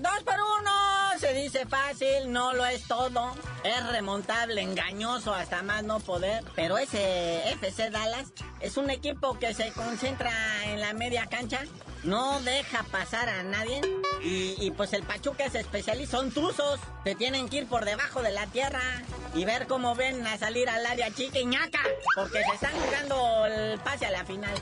2 0.00 0.12
por 0.22 0.34
1, 0.60 0.70
se 1.18 1.34
dice 1.34 1.66
fácil, 1.66 2.30
no 2.32 2.52
lo 2.54 2.64
es 2.64 2.86
todo. 2.86 3.34
Es 3.64 3.86
remontable, 3.88 4.62
engañoso 4.62 5.34
hasta 5.34 5.62
más 5.62 5.82
no 5.82 5.98
poder. 5.98 6.44
Pero 6.54 6.78
ese 6.78 7.50
FC 7.50 7.90
Dallas 7.90 8.32
es 8.60 8.76
un 8.76 8.90
equipo 8.90 9.36
que 9.38 9.52
se 9.52 9.72
concentra 9.72 10.32
en 10.66 10.80
la 10.80 10.92
media 10.92 11.26
cancha 11.26 11.64
no 12.06 12.40
deja 12.40 12.84
pasar 12.84 13.28
a 13.28 13.42
nadie. 13.42 13.80
Y, 14.22 14.70
pues 14.72 14.92
el 14.92 15.02
Pachuca 15.02 15.48
se 15.50 15.60
especializa, 15.60 16.16
son 16.16 16.32
tuzos. 16.32 16.80
Te 17.04 17.14
tienen 17.14 17.48
que 17.48 17.58
ir 17.58 17.66
por 17.66 17.84
debajo 17.84 18.22
de 18.22 18.32
la 18.32 18.46
tierra 18.46 19.02
y 19.34 19.44
ver 19.44 19.66
cómo 19.66 19.94
ven 19.94 20.26
a 20.26 20.36
salir 20.38 20.68
al 20.68 20.84
área 20.84 21.12
chica 21.12 21.38
y 21.38 21.46
ñaca. 21.46 21.80
Porque 22.14 22.42
se 22.42 22.54
están 22.54 22.72
jugando 22.72 23.46
el 23.46 23.78
pase 23.80 24.06
a 24.06 24.10
la 24.10 24.24
final. 24.24 24.54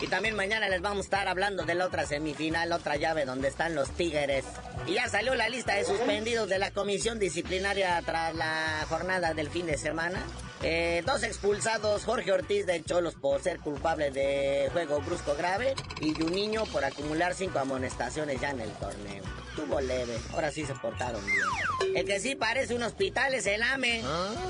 Y 0.00 0.06
también 0.08 0.34
mañana 0.36 0.68
les 0.68 0.82
vamos 0.82 0.98
a 0.98 1.02
estar 1.02 1.28
hablando 1.28 1.64
de 1.64 1.74
la 1.74 1.86
otra 1.86 2.06
semifinal, 2.06 2.72
otra 2.72 2.96
llave 2.96 3.24
donde 3.24 3.48
están 3.48 3.74
los 3.74 3.90
Tigres. 3.90 4.44
Y 4.86 4.94
ya 4.94 5.08
salió 5.08 5.34
la 5.34 5.48
lista 5.48 5.74
de 5.74 5.84
suspendidos 5.84 6.48
de 6.48 6.58
la 6.58 6.70
comisión 6.70 7.18
disciplinaria 7.18 8.02
tras 8.04 8.34
la 8.34 8.84
jornada 8.88 9.34
del 9.34 9.50
fin 9.50 9.66
de 9.66 9.78
semana. 9.78 10.20
Eh, 10.62 11.02
dos 11.04 11.22
expulsados, 11.22 12.04
Jorge 12.04 12.32
Ortiz 12.32 12.64
de 12.64 12.82
Cholos 12.82 13.14
por 13.14 13.42
ser 13.42 13.58
culpable 13.58 14.10
de 14.10 14.70
juego 14.72 15.00
brusco 15.00 15.34
grave 15.36 15.74
y 16.00 16.12
niño 16.12 16.64
por 16.66 16.84
acumular 16.84 17.34
cinco 17.34 17.58
amonestaciones 17.58 18.40
ya 18.40 18.50
en 18.50 18.60
el 18.60 18.70
torneo. 18.72 19.22
Tuvo 19.54 19.80
leve, 19.80 20.18
ahora 20.32 20.50
sí 20.50 20.64
se 20.64 20.74
portaron 20.74 21.24
bien. 21.24 21.94
El 21.94 22.06
que 22.06 22.18
sí 22.18 22.34
parece 22.34 22.74
un 22.74 22.82
hospital 22.82 23.34
es 23.34 23.46
el 23.46 23.62
AME. 23.62 24.02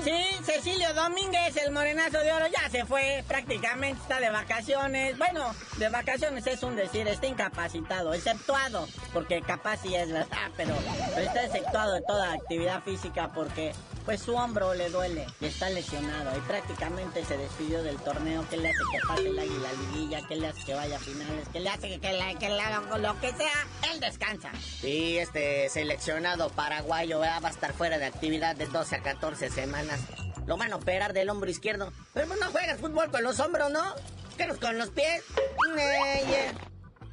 Sí, 0.03 0.25
Cecilio 0.43 0.93
Domínguez, 0.93 1.57
el 1.57 1.71
morenazo 1.71 2.19
de 2.19 2.31
oro, 2.31 2.45
ya 2.47 2.69
se 2.69 2.85
fue, 2.85 3.23
prácticamente 3.27 4.01
está 4.01 4.19
de 4.19 4.29
vacaciones. 4.29 5.17
Bueno, 5.17 5.44
de 5.77 5.89
vacaciones 5.89 6.45
es 6.47 6.63
un 6.63 6.75
decir, 6.75 7.07
está 7.07 7.27
incapacitado, 7.27 8.13
exceptuado, 8.13 8.87
porque 9.13 9.41
capaz 9.41 9.77
sí 9.81 9.95
es 9.95 10.11
verdad, 10.11 10.51
pero, 10.55 10.75
pero 11.13 11.27
está 11.27 11.45
exceptuado 11.45 11.93
de 11.93 12.01
toda 12.01 12.33
actividad 12.33 12.83
física 12.83 13.31
porque 13.33 13.73
pues 14.05 14.21
su 14.21 14.35
hombro 14.35 14.73
le 14.75 14.89
duele 14.89 15.25
y 15.41 15.45
está 15.45 15.69
lesionado 15.69 16.37
y 16.37 16.41
prácticamente 16.41 17.25
se 17.25 17.37
despidió 17.37 17.81
del 17.83 17.97
torneo. 17.97 18.45
¿Qué 18.49 18.57
le 18.57 18.69
hace 18.69 18.79
que 18.91 19.07
pase 19.07 19.27
el 19.27 19.39
águila 19.39 19.69
liguilla? 19.73 20.27
¿Qué 20.27 20.35
le 20.35 20.47
hace 20.47 20.63
que 20.63 20.73
vaya 20.75 20.95
a 20.95 20.99
finales? 20.99 21.47
¿Qué 21.51 21.59
le 21.59 21.69
hace 21.69 21.89
que, 21.89 21.99
que, 21.99 22.35
que 22.39 22.49
le 22.49 22.61
haga 22.61 22.97
lo 22.97 23.19
que 23.19 23.33
sea? 23.33 23.67
Él 23.91 23.99
descansa. 23.99 24.51
Sí, 24.59 25.17
este 25.17 25.69
seleccionado 25.69 26.49
paraguayo 26.49 27.19
va 27.19 27.37
a 27.37 27.49
estar 27.49 27.73
fuera 27.73 27.97
de 27.97 28.05
actividad 28.05 28.55
de 28.55 28.67
12 28.67 28.95
a 28.95 29.01
14 29.01 29.49
semanas. 29.49 29.99
Lo 30.45 30.57
van 30.57 30.73
a 30.73 30.75
operar 30.75 31.13
del 31.13 31.29
hombro 31.29 31.49
izquierdo. 31.49 31.91
Pero 32.13 32.27
no 32.27 32.51
juegas 32.51 32.79
fútbol 32.79 33.09
con 33.09 33.23
los 33.23 33.39
hombros, 33.39 33.71
¿no? 33.71 33.95
¿Qué 34.37 34.47
con 34.59 34.77
los 34.77 34.89
pies? 34.89 35.23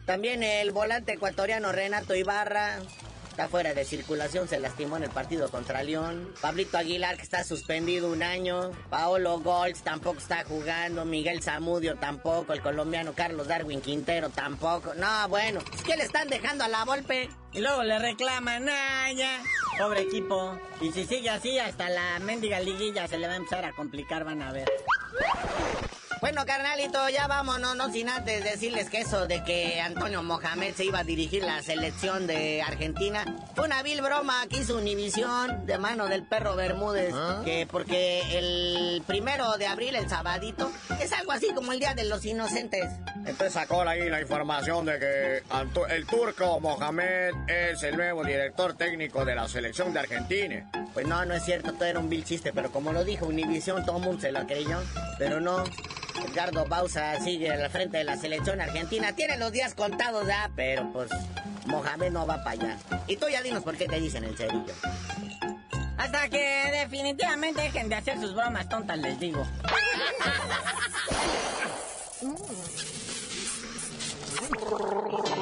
También 0.06 0.42
el 0.42 0.72
volante 0.72 1.12
ecuatoriano 1.12 1.72
Renato 1.72 2.14
Ibarra 2.14 2.80
está 3.32 3.48
fuera 3.48 3.72
de 3.72 3.86
circulación, 3.86 4.46
se 4.46 4.60
lastimó 4.60 4.98
en 4.98 5.04
el 5.04 5.10
partido 5.10 5.50
contra 5.50 5.82
León. 5.82 6.34
Pablito 6.42 6.76
Aguilar, 6.76 7.16
que 7.16 7.22
está 7.22 7.42
suspendido 7.44 8.12
un 8.12 8.22
año. 8.22 8.72
Paolo 8.90 9.40
Golds 9.40 9.82
tampoco 9.82 10.18
está 10.18 10.44
jugando. 10.44 11.06
Miguel 11.06 11.42
Zamudio 11.42 11.96
tampoco. 11.96 12.52
El 12.52 12.60
colombiano 12.60 13.14
Carlos 13.14 13.48
Darwin 13.48 13.80
Quintero 13.80 14.28
tampoco. 14.28 14.92
No, 14.94 15.28
bueno, 15.28 15.60
es 15.74 15.82
que 15.82 15.96
le 15.96 16.04
están 16.04 16.28
dejando 16.28 16.64
a 16.64 16.68
la 16.68 16.84
golpe. 16.84 17.30
Y 17.52 17.60
luego 17.60 17.82
le 17.82 17.98
reclaman, 17.98 18.68
ah, 18.68 19.10
ya. 19.12 19.42
Pobre 19.78 20.02
equipo. 20.02 20.58
Y 20.82 20.92
si 20.92 21.06
sigue 21.06 21.30
así, 21.30 21.58
hasta 21.58 21.88
la 21.88 22.18
mendiga 22.18 22.60
liguilla 22.60 23.08
se 23.08 23.16
le 23.16 23.28
va 23.28 23.32
a 23.32 23.36
empezar 23.36 23.64
a 23.64 23.72
complicar, 23.72 24.24
van 24.24 24.42
a 24.42 24.52
ver. 24.52 24.70
Bueno, 26.22 26.46
carnalito, 26.46 27.08
ya 27.08 27.26
vámonos, 27.26 27.74
no 27.74 27.90
sin 27.92 28.08
antes 28.08 28.44
decirles 28.44 28.88
que 28.88 29.00
eso 29.00 29.26
de 29.26 29.42
que 29.42 29.80
Antonio 29.80 30.22
Mohamed 30.22 30.72
se 30.72 30.84
iba 30.84 31.00
a 31.00 31.04
dirigir 31.04 31.42
la 31.42 31.60
selección 31.64 32.28
de 32.28 32.62
Argentina 32.62 33.24
fue 33.56 33.64
una 33.64 33.82
vil 33.82 34.00
broma 34.02 34.46
que 34.48 34.58
hizo 34.58 34.76
Univisión 34.76 35.66
de 35.66 35.78
mano 35.78 36.06
del 36.06 36.22
perro 36.22 36.54
Bermúdez, 36.54 37.12
¿Ah? 37.12 37.42
que 37.44 37.66
porque 37.68 38.38
el 38.38 39.02
primero 39.04 39.56
de 39.58 39.66
abril, 39.66 39.96
el 39.96 40.08
sabadito, 40.08 40.70
es 41.00 41.12
algo 41.12 41.32
así 41.32 41.52
como 41.54 41.72
el 41.72 41.80
Día 41.80 41.94
de 41.94 42.04
los 42.04 42.24
Inocentes. 42.24 42.84
Entonces 43.16 43.54
sacó 43.54 43.82
ahí 43.82 44.08
la 44.08 44.20
información 44.20 44.86
de 44.86 45.00
que 45.00 45.42
el 45.90 46.06
turco 46.06 46.60
Mohamed 46.60 47.32
es 47.48 47.82
el 47.82 47.96
nuevo 47.96 48.22
director 48.22 48.74
técnico 48.74 49.24
de 49.24 49.34
la 49.34 49.48
selección 49.48 49.92
de 49.92 49.98
Argentina. 49.98 50.70
Pues 50.94 51.04
no, 51.04 51.24
no 51.24 51.34
es 51.34 51.44
cierto, 51.44 51.72
todo 51.72 51.86
era 51.86 51.98
un 51.98 52.08
vil 52.08 52.22
chiste, 52.22 52.52
pero 52.52 52.70
como 52.70 52.92
lo 52.92 53.02
dijo 53.02 53.26
Univisión, 53.26 53.84
todo 53.84 53.96
el 53.96 54.04
mundo 54.04 54.20
se 54.20 54.30
lo 54.30 54.46
creyó, 54.46 54.78
pero 55.18 55.40
no. 55.40 55.64
Edgardo 56.16 56.66
Bausa 56.66 57.18
sigue 57.20 57.50
al 57.50 57.70
frente 57.70 57.98
de 57.98 58.04
la 58.04 58.16
selección 58.16 58.60
argentina. 58.60 59.12
Tiene 59.12 59.38
los 59.38 59.52
días 59.52 59.74
contados 59.74 60.26
ya, 60.26 60.50
pero 60.54 60.92
pues 60.92 61.10
Mohamed 61.66 62.12
no 62.12 62.26
va 62.26 62.38
para 62.38 62.50
allá. 62.50 62.76
Y 63.06 63.16
tú 63.16 63.28
ya 63.28 63.42
dinos 63.42 63.62
por 63.62 63.76
qué 63.76 63.86
te 63.86 64.00
dicen 64.00 64.24
el 64.24 64.36
cerillo. 64.36 64.74
Hasta 65.96 66.28
que 66.28 66.70
definitivamente 66.72 67.62
dejen 67.62 67.88
de 67.88 67.96
hacer 67.96 68.20
sus 68.20 68.34
bromas 68.34 68.68
tontas, 68.68 68.98
les 68.98 69.18
digo. 69.20 69.46